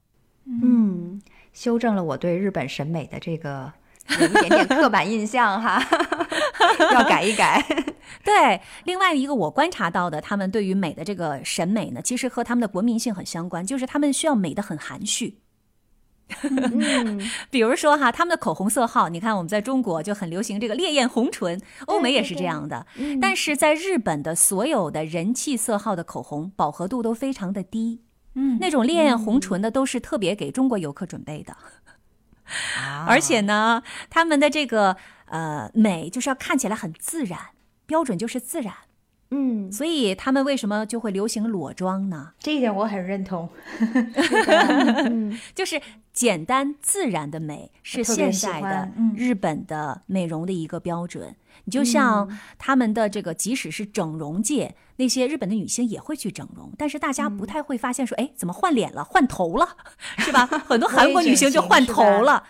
[0.45, 1.21] 嗯，
[1.53, 3.71] 修正了我对日本审美的这个
[4.19, 5.81] 有一点点刻板印象哈，
[6.93, 7.63] 要改一改。
[8.23, 15.37] 对，另外一个我观察到的，他们对于美的这个审美呢，其实和他们的国民性很相关，就是他们需要美的很含蓄。
[17.49, 22.85] 比如说哈，他们的口红色号，你看我们在中国就很流行这个烈焰红唇，欧美也是这样的。
[23.21, 28.01] 但是在日本的所有的人气色号的口红，饱和度都非常的低。
[28.35, 31.57] 嗯，那种烈焰红唇的都是特别给中国游客准备的。
[33.07, 37.39] 而且呢，他们的这个呃美就是要看起来很自然，
[37.85, 38.73] 标准就是自然。
[39.31, 42.33] 嗯，所以他们为什么就会流行裸妆呢？
[42.39, 43.49] 这一点我很认同。
[45.55, 51.35] 就是简单自然的美是现在的日本的美容的一个标准。
[51.63, 52.27] 你就像
[52.57, 59.77] 他们的这个，即使是整容界，那些日本的女星也会去整容，但是大家不太会发现说，哎，怎么换脸了，换头了，
[60.17, 60.45] 是吧？
[60.67, 62.43] 很多韩国女星就换头了，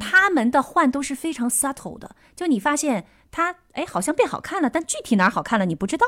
[0.00, 3.06] 他们的换都是非常 subtle 的，就你发现。
[3.36, 6.06] 他哎，好像变好看了，但具体哪儿好看了你不知道。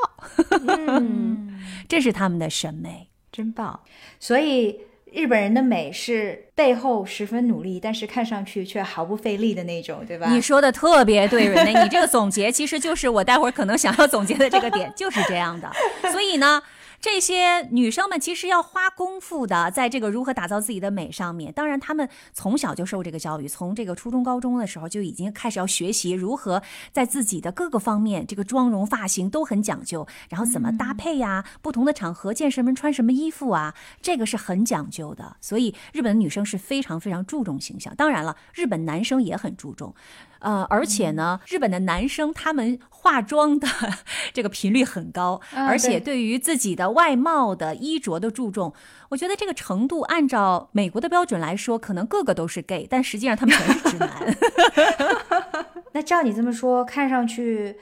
[0.65, 3.81] 嗯， 这是他们的审美，真棒。
[4.17, 4.79] 所以
[5.11, 10.29] 日本人的美是背后十分努力，但是看上去却毫不费力的那种，对吧？
[10.31, 15.69] 你说的特别对，瑞内，你这个总结其实就是我待会儿可能想要总结的这个点， 就是这样的。
[16.09, 16.63] 所以呢。
[16.99, 21.53] 这些女生们其实要花功夫的，在这个如何打造自己的美上面。
[21.53, 31.45] 当然，她们从小就受这个教育，从这个初中、高中的时候就已经开始要学习如何在自己的各个方面，这个妆容、发型都很讲究，然后怎么搭配呀？
[31.61, 33.75] 不同的场合见什么穿什么衣服啊？
[34.01, 35.37] 这个是很讲究的。
[35.39, 37.95] 所以，日本的女生是非常非常注重形象。
[37.95, 39.93] 当然了，日本男生也很注重。
[40.39, 43.67] 呃，而且呢，日本的男生他们化妆的
[44.33, 48.73] 这个频率很高，而且对于自己的外貌的衣着的注重，
[49.09, 54.37] 我觉得这个程度按照美国的标准来说，可能个个都是 gay，但实际上他们全是直男。
[55.93, 57.77] 那照你这么说，看上去。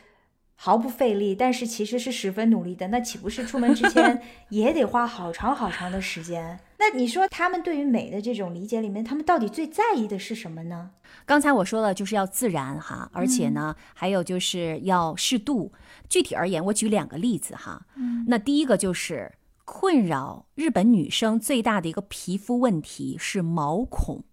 [0.58, 2.88] 毫不费力，但是其实是十分努力的。
[2.88, 6.58] 那岂不是出门之前也得花好长好长的时间？
[6.80, 10.92] 那你说他们对于美的这种理解里面，他们到底最在意的是什么呢？
[11.26, 15.74] 刚才我说了，就是要自然哈，而且呢，还有就是要适度。
[16.08, 17.88] 具体而言，我举两个例子哈。
[17.96, 19.34] 嗯，那第一个就是
[19.66, 24.24] 困扰日本女生最大的一个皮肤问题是毛孔。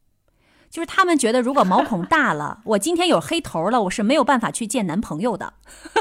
[0.69, 5.55] 就是他们觉得，如果毛孔大了， 我今天有黑头了，我是没有办法去见男朋友的。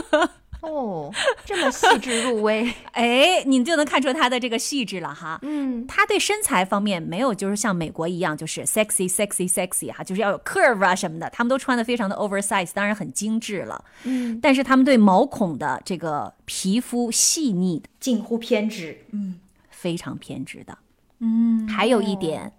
[0.69, 1.11] 哦，
[1.43, 5.39] 这么细致入微， 哎，你就能看出他的这个细致了哈。
[5.41, 13.83] 嗯，他对身材方面没有，就是像美国一样，就是 sexy sexy sexy 哈，就是要有 curve 啊什么的，他们都穿的非常的 oversize，当然很精致了。
[14.03, 19.39] 嗯，但是他们对毛孔的这个皮肤细腻，近乎偏执，嗯，
[19.69, 20.77] 非常偏执的。
[21.19, 22.53] 嗯，还有一点。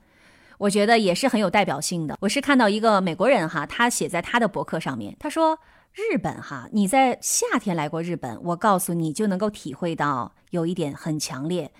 [0.58, 2.16] 我觉得也是很有代表性的。
[2.20, 5.58] 我是看到一个美国人哈，他写在他的博客上面，他说
[5.94, 11.70] ：“日本哈，你在夏天来过日本，我告诉你就能够体会到有一点很强烈。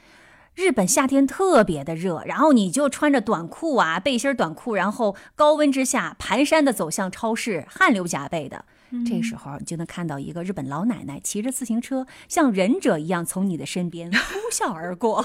[0.55, 8.67] 日本夏天特别的热，然后你就穿着短裤啊、背心短裤，然后高温之下蹒跚的走向超市，汗流浃背的。
[9.09, 14.19] 这时候你就能看到一个日本老奶奶骑着自行车，像忍者一样从你的身边呼
[14.53, 15.25] 啸而过。”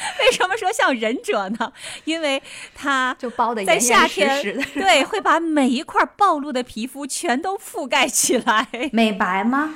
[0.20, 1.72] 为什么说像忍者呢？
[2.04, 2.42] 因为
[2.74, 4.42] 它就包的在夏天，
[4.74, 9.74] 对，会把每一块暴露的皮肤全都覆盖起来，美白吗？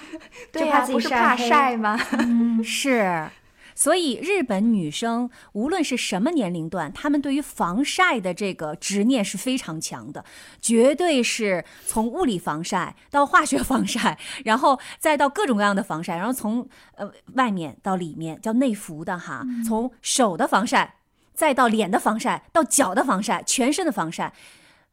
[0.52, 1.98] 对呀，不是怕晒吗？
[2.18, 3.28] 嗯， 是。
[3.74, 10.24] 所以，日本女生无论是什么年龄段，她们对于防晒的这个执念是非常强的，
[10.60, 20.96] 绝对是从物理防晒到化学防晒，然后再到各种各样的防晒，然后从呃外面到里面叫内服的哈，从手的防晒，
[21.34, 24.32] 再到脸的防晒，到脚的防晒，全身的防晒，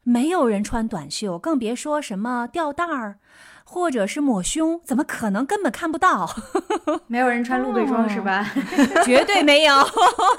[0.02, 3.18] 没有人穿短袖，更别说什么吊带儿。
[3.72, 6.28] 或者是抹胸，怎么可能根本看不到？
[7.08, 8.52] 没有人穿露背装是吧？
[9.02, 9.74] 绝对没有。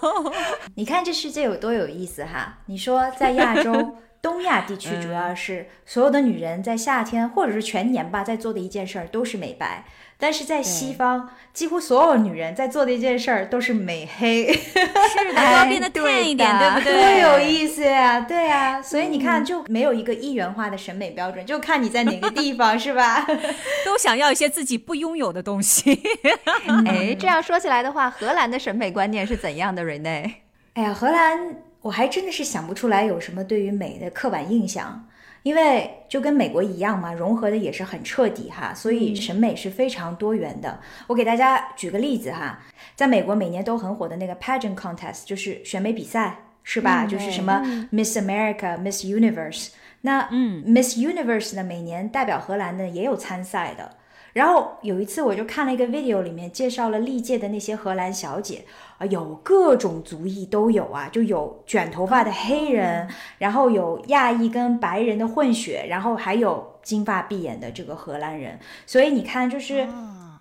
[0.78, 2.60] 你看这世界有多有意思哈！
[2.68, 3.96] 你说在亚洲。
[4.24, 9.84] 东亚地区 主要是所有的女人在夏天或者是全年吧，在做的一件事儿都是美白，
[10.24, 16.94] 但是在西方，几乎所有女人在做的一件事儿都是美黑， 是的，要变得淡一点，对不对？
[16.94, 18.22] 多有意思呀！
[18.22, 23.28] 对呀，所以你看，就没有一个一元化的审美标准，就看你在哪个地方，是吧？
[23.84, 26.02] 都想要一些自己不拥有的东西。
[26.88, 30.36] 哎， 这样说起来的话，荷兰的审美观念是怎样的，Rene？
[30.76, 31.58] 哎呀，荷兰。
[31.84, 35.06] 我还真的是想不出来有什么对于美的刻板印象，
[35.44, 40.80] 因为就跟美国一样嘛，融合的也是很彻底哈，所以审美是非常多元的。
[41.08, 42.60] 我给大家举个例子哈，
[42.96, 47.06] 在美国每年都很火的那个 pageant contest，就是选美比赛，是吧？
[47.06, 49.70] 就是什么 Miss America、Miss Universe，
[50.02, 53.98] 那嗯，Miss Universe 呢，每年代表荷兰的也有参赛的。
[54.34, 58.66] 然后有一次我就看了一个 video，里面介绍了历届的那些荷兰小姐
[58.98, 59.06] 啊。
[59.06, 63.08] 有各种族裔都有啊，就有卷头发的黑人，
[63.38, 68.60] 然后有亚裔跟白人的混血，然后还有金发碧眼的这个荷兰人。
[68.86, 69.88] 所以你看，就是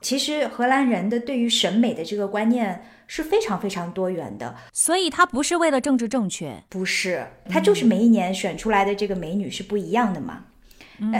[0.00, 10.44] 其实荷兰人的对于审美的这个观念是非常非常多元的，所以他不是为了政治正确，不是，他就是每一年选出来的这个美女是不一样的嘛。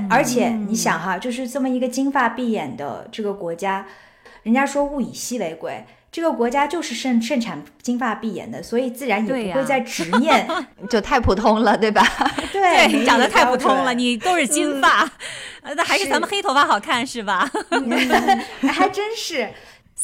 [0.08, 3.86] 而且你想哈，就是这么一个金发碧眼的这个国家，
[4.42, 10.46] 人家说物以稀为贵，这个国家就是盛盛产金发碧眼的，所以自然也不会再执念，
[10.90, 12.06] 就太普通了，对吧？
[12.52, 15.10] 对，长得太普通了，你都是金发，
[15.76, 17.50] 那还是咱们黑头发好看是吧？
[18.68, 19.48] 还真是。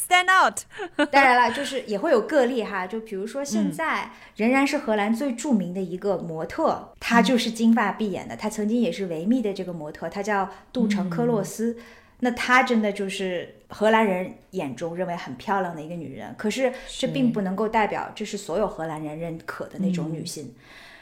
[0.07, 0.61] Stand out，
[1.11, 11.77] 当然了，就是也会有个例哈，就比如说现在仍然是荷兰最著名的一个模特，她就是金发碧眼的，她曾经也是维密的这个模特，她叫杜城科洛斯。
[12.21, 20.55] 那她真的就是荷兰人眼中认为很漂亮的一个女人，可是这并不能够代表这是所有荷兰人认可的那种女性，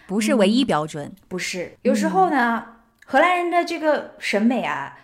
[0.09, 1.77] 不是唯一标准，不是。
[1.83, 4.99] 有时候呢，荷兰人的这个审美啊，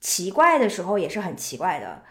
[0.00, 2.02] 奇怪的时候也是很奇怪的。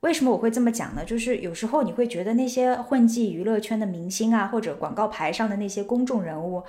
[0.00, 1.04] 为什么我会这么讲呢？
[1.04, 6.62] 就是有时候你会觉得那些混迹娱乐圈的明星啊，或者广告牌上的那些公众人物，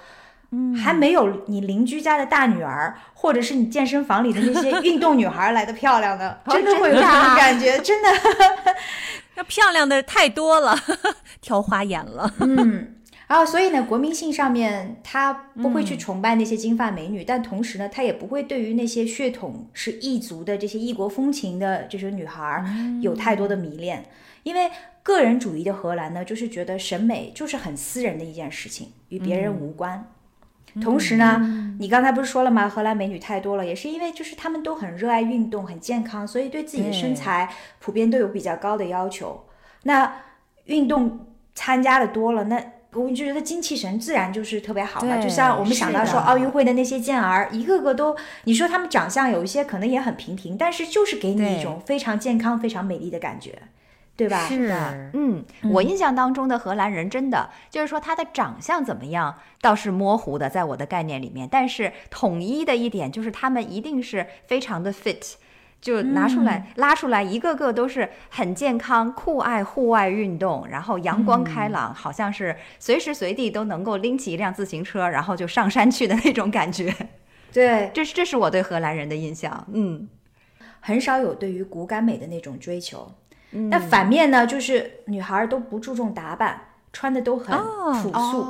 [0.51, 8.09] 嗯，还没有你邻居家的大女儿，或者是你健身房里的那些运动女孩来的漂亮的， 真的会有这种感觉，真的，
[9.35, 10.75] 那漂亮的太多了，
[11.41, 12.93] 挑花眼了，嗯。
[13.27, 22.63] 然后，所以呢，国民性上面他不会去崇拜那些金发美女，但同时呢，他也不会对于那些血统是异族的这些异国风情的这些女孩
[23.01, 24.05] 有太多的迷恋，
[24.43, 24.71] 因为
[25.03, 30.09] 个人主义的荷兰呢，就是觉得审美就是很私人的一件事情，与别人无关。
[30.81, 32.69] 同时呢，你刚才不是说了吗？
[32.69, 39.43] 荷兰美女太多了，也是因为就是她们都很热爱运动，很健康，所以对自己的身材普遍都有比较高的要求。
[39.83, 40.13] 那
[40.65, 41.25] 运动
[41.55, 42.63] 参加的多了，那
[42.93, 48.15] 我就觉得精气神自然就是特别好嘛，就像我们想到说奥运会的那些健儿，一个个都，
[48.45, 53.61] 你说他们长相有一些可能也很平平，但是就是给你一种非常健康、非常美丽的感觉，
[54.15, 54.47] 对吧？
[54.47, 65.33] 是的，嗯，我印象当中的荷兰人真的就是说他的长相怎么样倒是模糊的，在我的概念里面，但是统一的一点就是他们一定是非常的 fit。
[65.87, 76.93] 就拿出来拉出来，一个个都是很健康、酷爱户外运动，然后阳光开朗，好像是随时随地都能够拎起一辆自行车，然后就上山去的那种感觉。
[77.53, 79.65] 对， 这是这是我对荷兰人的印象。
[79.71, 80.09] 嗯，
[80.81, 83.09] 很少有对于骨感美的那种追求。
[83.51, 86.59] 那反面呢，就是女孩都不注重打扮，
[86.91, 88.43] 穿的都很朴素。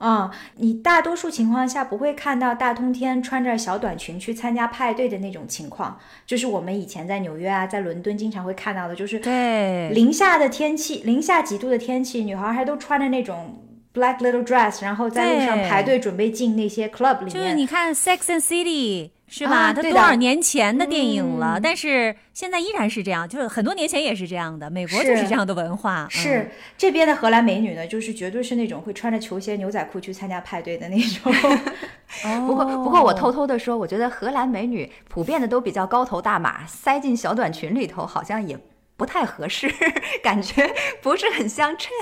[0.00, 17.34] 嗯，你大多数情况下不会看到大冬天穿着小短裙去参加派对的那种情况，就是我们以前在纽约啊，在伦敦经常会看到的，就是对零下的天气，零下几度的天气，女孩还都穿着那种 black little dress，然后在路上排队准备进那些 club 里面。
[17.34, 19.10] 就是你看 Sex and City。
[19.30, 19.72] 是吧？
[19.72, 24.68] 它多少年前的电影了，但是现在依然是这样，就是很多年前也是这样的。
[24.68, 26.08] 美国就是这样的文化。
[26.10, 31.32] 是这边的荷兰美女呢，就是绝对是那种会穿着球鞋、牛仔裤去参加派对的那种。
[32.44, 38.58] 不过，不过我偷偷的说，我觉得荷兰美女普遍的都比较高头大马，塞进小短裙里头好像也
[38.96, 39.72] 不太合适，
[40.20, 40.68] 感觉
[41.00, 41.92] 不是很相称。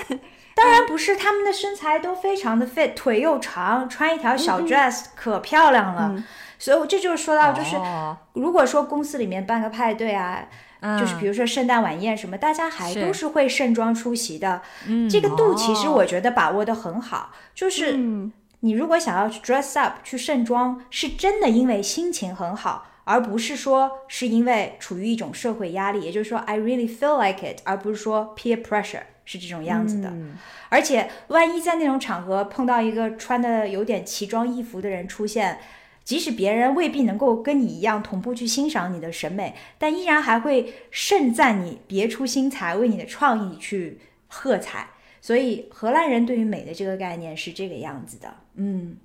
[0.54, 6.24] 当然不是，她们的身材都非常的 fit，腿又长，穿一条小 dress 可漂亮了。
[6.58, 7.76] 所以这就是说到，就是
[8.32, 10.44] 如果说公司里面办个派对啊，
[10.98, 14.60] 就是比如说圣诞晚宴什么，大家还都是会盛装出席的。
[15.08, 17.32] 这个度其实我觉得把握的很好。
[17.54, 17.96] 就是
[18.60, 26.00] 你如果想要去 dress up 去盛装，是真的因为心情很好，而不是说是因为处于一种社会压力。
[26.02, 30.12] 也就是说，I really feel like it，而不是说 peer pressure 是这种样子的。
[30.68, 35.60] 而且万一在那种场合碰到一个穿的有点奇装异服的人出现。
[36.08, 44.88] 即使别人未必能够跟你一样同步去欣赏你的审美，但依然还会盛赞你别出心裁，为你的创意去喝彩。
[45.20, 48.96] 所以荷兰人对于美的这个概念是这个样子的，嗯，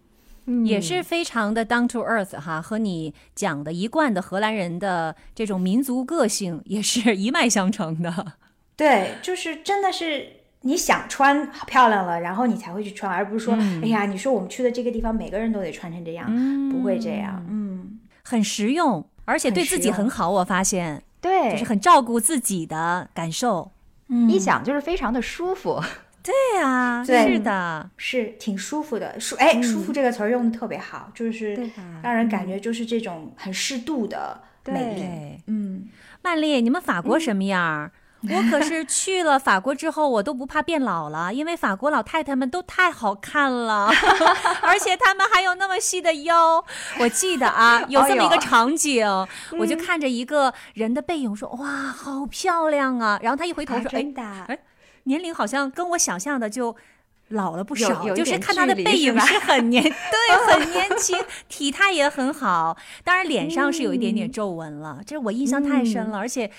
[0.65, 8.37] 也是非常的 down to earth 哈，和你讲的一贯的荷兰人的这种民族个性也是一脉相承的。
[8.77, 10.42] 对，就是真的是。
[10.63, 16.25] 你想穿漂亮了，然后你才会去穿，而不是说，哎呀，你说我们去的这个地方，每个人都得穿成这样，
[16.69, 20.29] 不会这样，嗯，很实用，而且对自己很好。
[20.29, 23.71] 我发现，对，就是很照顾自己的感受，
[24.07, 24.29] 嗯。
[24.29, 25.81] 一想就是非常的舒服。
[26.23, 31.69] 对啊，是的，是挺舒服的，舒哎，舒服这个词儿用的特别好，就是
[32.01, 35.43] 让人感觉就是这种很适度的美丽。
[35.47, 35.89] 嗯，
[36.21, 37.91] 曼丽，你们法国什么样？
[38.29, 43.91] 我可是去了法国之后，我都不怕变老了，因为法国老太太们都太好看了，
[44.61, 46.63] 而且她们还有那么细的腰。
[46.99, 49.05] 我记得啊，有这么一个场景，
[49.59, 54.59] 我就看着一个人的背影，说：“哇，好漂亮啊！”然后她一回头说：“哎，哎，
[55.03, 56.75] 年龄好像跟我想象的就。”
[57.29, 61.17] 老了不少，就是看他的背影是很年， 对，很年轻，
[61.47, 62.77] 体态也很好。
[63.03, 66.19] 当然脸上是有一点点皱纹了，这我印象太深了。
[66.19, 66.51] 而且，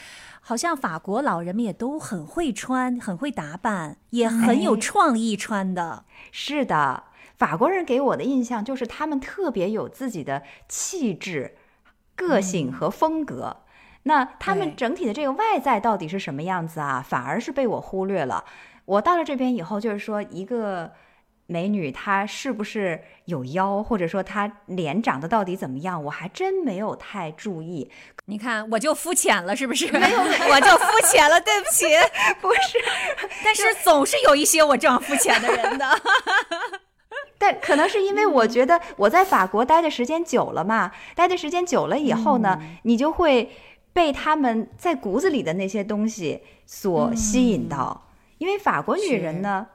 [0.47, 6.05] 好像法国老人们也都很会穿，很会打扮，也很有创意穿的。
[6.31, 7.05] 是的，
[7.39, 11.57] 法国人给我的印象就是他们特别有自己的气质、
[12.15, 13.63] 个性和风格。
[14.03, 17.03] 那他们整体的这个外在到底是什么样子啊？
[17.03, 18.45] 反而是被我忽略了。
[18.85, 20.93] 我到了这边以后，就是说一个
[21.47, 27.91] 美女她是不是有腰，或者说她脸长得到底怎么样，我还真没有太注意。
[28.27, 29.91] 你看，我就肤浅了，是不是？
[29.93, 31.85] 没有，我就肤浅了，对不起。
[32.41, 32.79] 不是，
[33.45, 35.87] 但是总是有一些我这样肤浅的人的。
[37.37, 43.51] 但可能是因为我觉得我在法国待的时间久了嘛，待的时间久了以后呢，你就会
[43.93, 48.09] 被他们在骨子里的那些东西所吸引到。
[48.39, 49.67] 因为法国女人呢，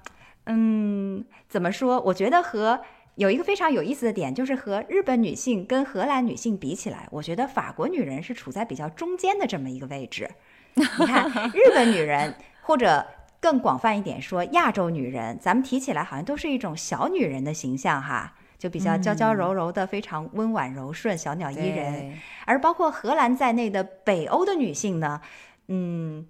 [0.45, 1.99] 嗯，怎么说？
[2.01, 2.79] 我觉得和
[3.15, 10.29] 有一个非常有意思的点，就是和日本女性跟荷兰女性比起来，我觉得法国女人是处在比较中间的这么一个位置。
[10.75, 13.05] 你看， 日本女人或者
[13.41, 22.13] 更广泛一点说，亚洲女人，咱们提起来好像都是一种小女人的形象哈，就比较娇娇柔柔的，非常温婉柔顺，小鸟依人。
[22.45, 25.19] 而包括荷兰在内的北欧的女性呢，
[25.67, 26.27] 嗯。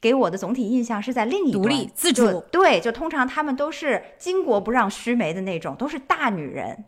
[0.00, 6.84] 给我的总体印象是在另一独立自主，对，就通常他们都是巾帼不让须眉的那种，都是大女人。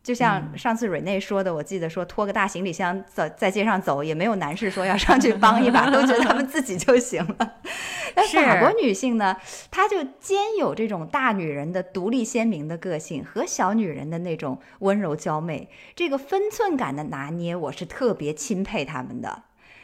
[0.00, 7.54] 就像上次瑞内说的，我记得说拖个大行李箱走在街上走，也没有男士说要上去帮一把，都觉得他们自己就行了。
[8.14, 9.36] 但法国女性呢，
[9.70, 19.42] 她就兼有这种大女人的独立鲜明的个性和小女人的那种温柔娇媚，这个分寸感的拿捏，我是特别钦佩他们的。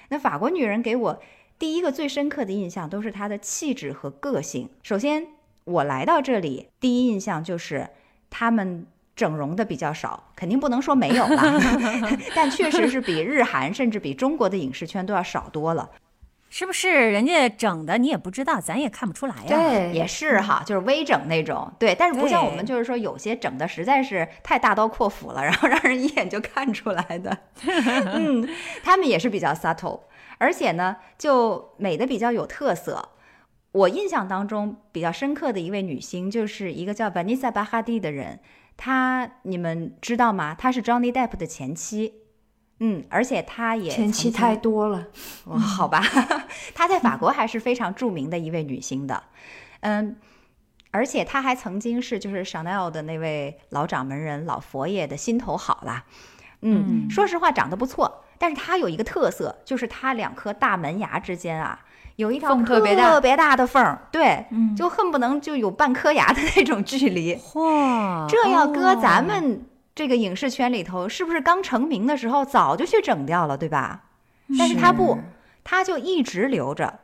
[0.09, 1.21] 那法国女人给我。
[1.59, 4.69] 第一个最深刻的印象都是他的气质和个性。
[4.83, 5.27] 首先，
[5.65, 7.89] 我来到这里，第一印象就是
[8.29, 8.87] 他们
[9.17, 11.61] 整容的比较少，肯定不能说没有吧，
[12.35, 15.89] 但确实是比日韩甚至比中国的影视圈都要少多了，
[16.51, 17.13] 是不是？
[17.13, 19.45] 人家整的你也不知道，咱也看不出来呀。
[19.47, 21.73] 对，也是哈，就是微整那种。
[21.79, 27.39] 对，但是不像我们，就是说有些整的实在是太大刀阔斧了，然后让人一眼就看出来的。
[27.65, 28.47] 嗯，
[28.83, 30.01] 他们也是比较 subtle。
[30.39, 33.11] 而且呢，就美的比较有特色。
[33.73, 38.41] 我印象当中比较深刻的一位女星，就是一个叫 Vanessa 巴哈蒂的人。
[38.77, 40.55] 她你们知道吗？
[40.55, 42.15] 她是 Johnny Depp 的前妻。
[42.81, 45.09] 嗯，而且她也前妻太多了。
[45.45, 46.01] 哦，好吧，
[46.75, 49.25] 她在法国还是非常著名的一位女星的。
[49.81, 50.17] 嗯，
[50.91, 56.05] 而且她还曾经是就是 Chanel 的那位老掌门人老佛爷的心头好啦。
[56.63, 58.24] 嗯，说实话，长得不错。
[58.39, 61.81] 但是它有一个特色，就是它两颗大门牙之间啊，
[62.17, 67.37] 有一条特别特别大的缝，对，就恨不能就有半颗牙的那种距离。
[67.37, 69.65] 嚯，这要搁咱们
[69.95, 74.05] 这个影视圈里头，是不是刚成名的时候早就去整掉了，对吧？
[74.59, 75.19] 但是它不，
[75.63, 77.01] 它就一直留着。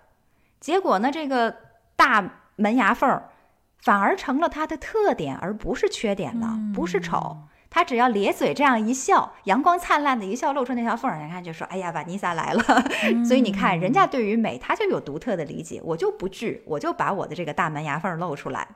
[0.61, 1.57] 结果呢，这个
[1.97, 2.23] 大
[2.57, 3.31] 门牙缝儿
[3.79, 7.39] 反而成了它的特点，而不是缺点了，不是丑。
[7.71, 12.63] 他只要咧嘴这样一笑，阳光灿烂的一笑，露出那条缝儿，人看就说：“哎呀，瓦妮莎来了。
[13.25, 15.81] ”所以你看，人家对于美，他就有独特的理解。
[15.85, 18.67] 我就不惧，我就把我的这个大门牙缝露出来。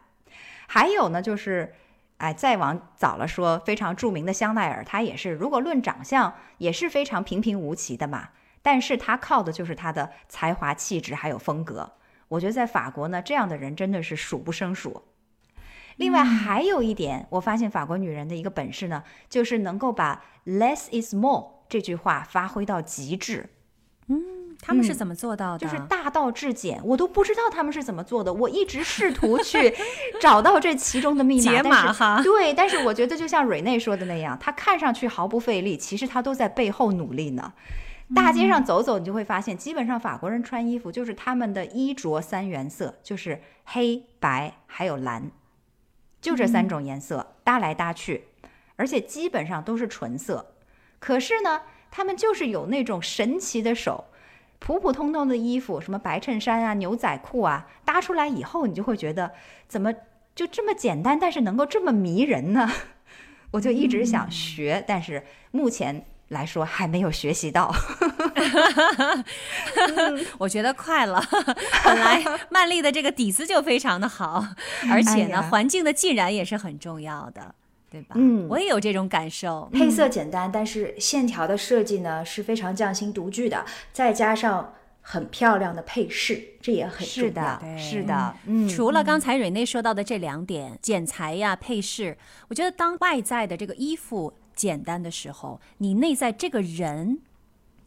[0.69, 1.75] 还有呢，就是，
[2.19, 8.29] 哎，再往早了说，非常著名的香奈儿，他也是，如果论长相，也是非常平平无奇的嘛。
[8.63, 11.93] 但是他靠的就是他的才华、气质还有风格。
[12.29, 15.03] 我觉得在法国呢，这样的人真的是数不胜数。
[15.97, 23.49] 另外还有一点，我发现法国女人的一个本事呢，就是能够把 “less is more” 这句话发挥到极致。
[24.09, 25.59] 嗯，他们是怎么做到的？
[25.59, 28.33] 就是大道至简，我都不知道他们是怎么做的。
[28.33, 29.75] 我一直试图去
[30.21, 32.21] 找到这其中的密码，解码哈。
[32.23, 37.55] 对，但是我觉得就像瑞内说的那样，他看上去毫不费力，其实他都在背后努力呢。
[38.15, 45.31] 大街上走走，你就会发现，基本上法国人穿衣服就是他们的衣着三原色，就是黑白还有蓝。
[46.25, 48.25] 就这三种颜色搭来搭去，
[48.77, 50.55] 而且基本上都是纯色。
[50.99, 51.61] 可是呢，
[51.91, 54.07] 他们就是有那种神奇的手，
[54.59, 59.33] 普普通通的衣服，什么白衬衫啊、牛仔裤啊，搭出来以后，你就会觉得
[59.69, 59.93] 怎么
[60.35, 62.71] 就这么简单，但是能够这么迷人呢？
[63.53, 66.07] 我就一直想学，但是目前。
[66.35, 67.74] 来说还没有学习到。
[70.36, 71.24] 我觉得快了。
[71.82, 74.44] 本来曼丽的这个底子就非常的好，
[74.90, 77.55] 而且呢，环境的浸染也是很重要的，
[77.90, 78.15] 对吧？
[78.19, 79.70] 嗯，我也有这种感受。
[79.73, 88.35] 配色简单，但是线条的设计呢是非常匠心独具的，再加上很漂亮的配饰，这也很是的，是的。
[88.47, 92.16] 嗯，除了刚才蕊内说到的这两点，剪裁呀、配饰，
[92.48, 97.20] 我觉得当外在的这个衣服简单的时候，你内在这个人。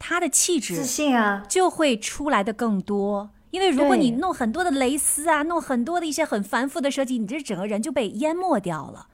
[0.00, 3.30] 他的气质、自信啊，就会出来的更多。
[3.50, 9.08] 因为如果你弄很多的蕾丝啊，弄很多的一些很繁复的设计，你这整个人就被淹没掉了。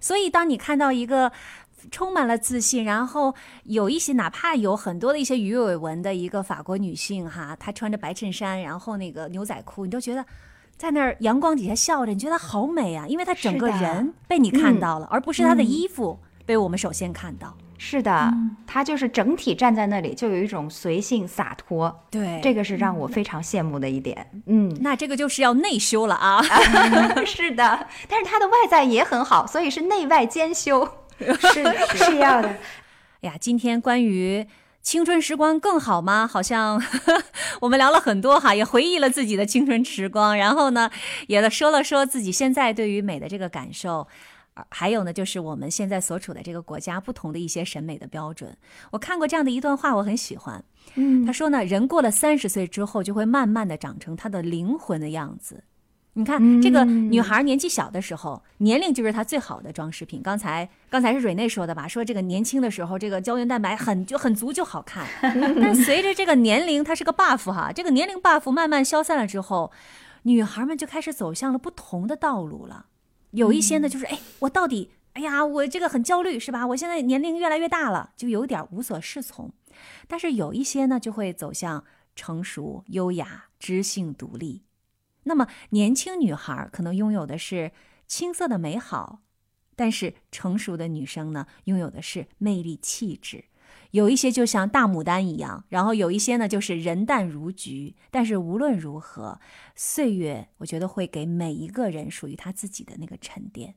[0.00, 1.30] 所以，当你看到一个
[1.90, 3.34] 充满了自信，然后
[3.64, 10.24] 有一些哪怕有很多的一些鱼尾纹的一个法国女性哈，她穿着白衬衫，然后那个牛仔裤，你都觉得
[10.78, 13.06] 在那儿阳光底下笑着，你觉得好美啊！
[13.06, 16.18] 因为她整个人被你看到了，而不是她的衣服
[16.50, 17.56] 被我们首先看到。
[17.78, 18.34] 是的，
[18.66, 22.04] 他就是整体站在那里，就有一种随性洒脱。
[22.10, 24.28] 对，这个是让我非常羡慕的一点。
[24.46, 26.42] 嗯，那这个就是要内修了啊。
[27.24, 30.86] 是的，但是他的外在也很好，所以是内外兼修，
[31.20, 32.48] 是是要的。
[33.22, 34.44] 哎呀，今天关于
[34.82, 36.26] 青春时光更好吗？
[36.26, 36.82] 好像
[37.60, 40.90] 我们聊了很多哈，也回忆了自己的青春时光，然后呢，
[41.28, 44.08] 也说了说自己现在对于美的这个感受。
[44.70, 48.56] 还有呢，就是我们现在所处的这个国家不同的一些审美的标准。
[48.90, 50.62] 我看过这样的一段话，我很喜欢。
[50.94, 55.64] 嗯，他说呢，人过了三十岁之后，就会慢慢的长成他的灵魂的样子。
[56.14, 60.20] 你看，这个女孩年纪小的时候，年龄就是她最好的装饰品。
[60.20, 61.86] 刚才刚才是蕊内说的吧？
[61.86, 65.06] 说这个年轻的时候，这个胶原蛋白很就很足就好看。
[65.22, 69.70] 但随着这个年龄，它是个 buff 哈，这个年龄 buff 慢慢消散了之后，
[70.24, 72.86] 女孩们就开始走向了不同的道路了。
[73.32, 76.66] 有一些呢，就是哎，我到底，哎呀，我这个很焦虑，是吧？
[76.66, 79.52] 我现在年龄越来越大了，就有点无所适从。
[80.08, 81.84] 但是有一些呢，就会走向
[82.16, 84.64] 成熟、优雅、知性、独立。
[85.24, 87.72] 那么年轻女孩可能拥有的是
[88.06, 89.20] 青涩的美好，
[89.76, 93.44] 但是成熟的女生呢，拥有的是魅力、气质。
[93.90, 97.96] 有一些就像大牡丹一样，然后有一些呢就是人淡如菊。
[98.10, 99.40] 但是无论如何，
[99.74, 103.74] 岁月我觉得会给每一个人属于他自己的那个沉淀。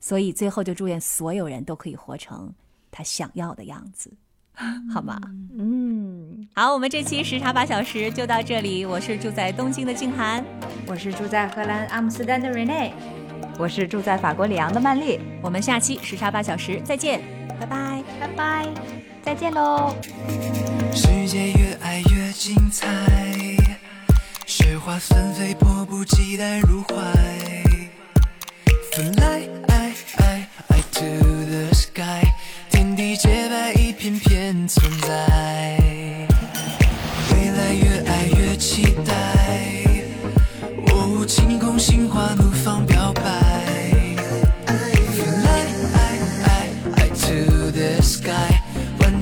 [0.00, 2.52] 所以最后就祝愿所有人都可以活成
[2.90, 4.12] 他想要的样子，
[4.92, 5.18] 好吗？
[5.56, 8.84] 嗯，好，我们这期时差八小时就到这里。
[8.84, 10.44] 我是住在东京的静涵，
[10.88, 12.92] 我是住在荷兰阿姆斯特丹的 Rene，
[13.58, 15.20] 我是住在法国里昂的曼丽。
[15.40, 17.22] 我们下期时差八小时再见，
[17.60, 19.11] 拜拜，拜拜。
[19.24, 19.94] 再见喽！
[20.92, 22.86] 世界越爱越精彩，
[24.46, 26.94] 雪花纷飞，迫不及待入怀。
[28.92, 29.48] Fly
[30.92, 31.06] to
[31.46, 32.24] the sky，
[32.68, 35.78] 天地洁白，一片片存在。
[37.32, 39.12] 未来越爱越期待，
[40.88, 43.22] 哦，晴空心花怒放表白。
[45.14, 45.66] Fly
[47.14, 48.51] to the sky。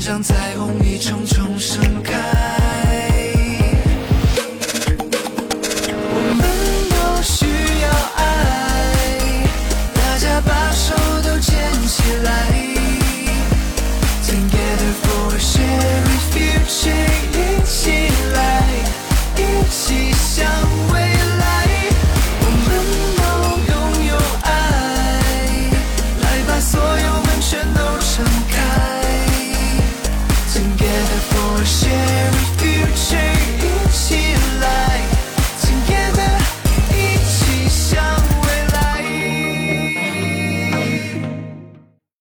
[0.00, 2.14] 像彩虹一重重盛开。
[6.12, 6.42] 我们
[6.88, 7.44] 都需
[7.82, 8.22] 要爱
[9.94, 12.30] 大家把手都牵起来。
[14.24, 18.38] Together for a shared future 一起来
[19.36, 20.69] 一起笑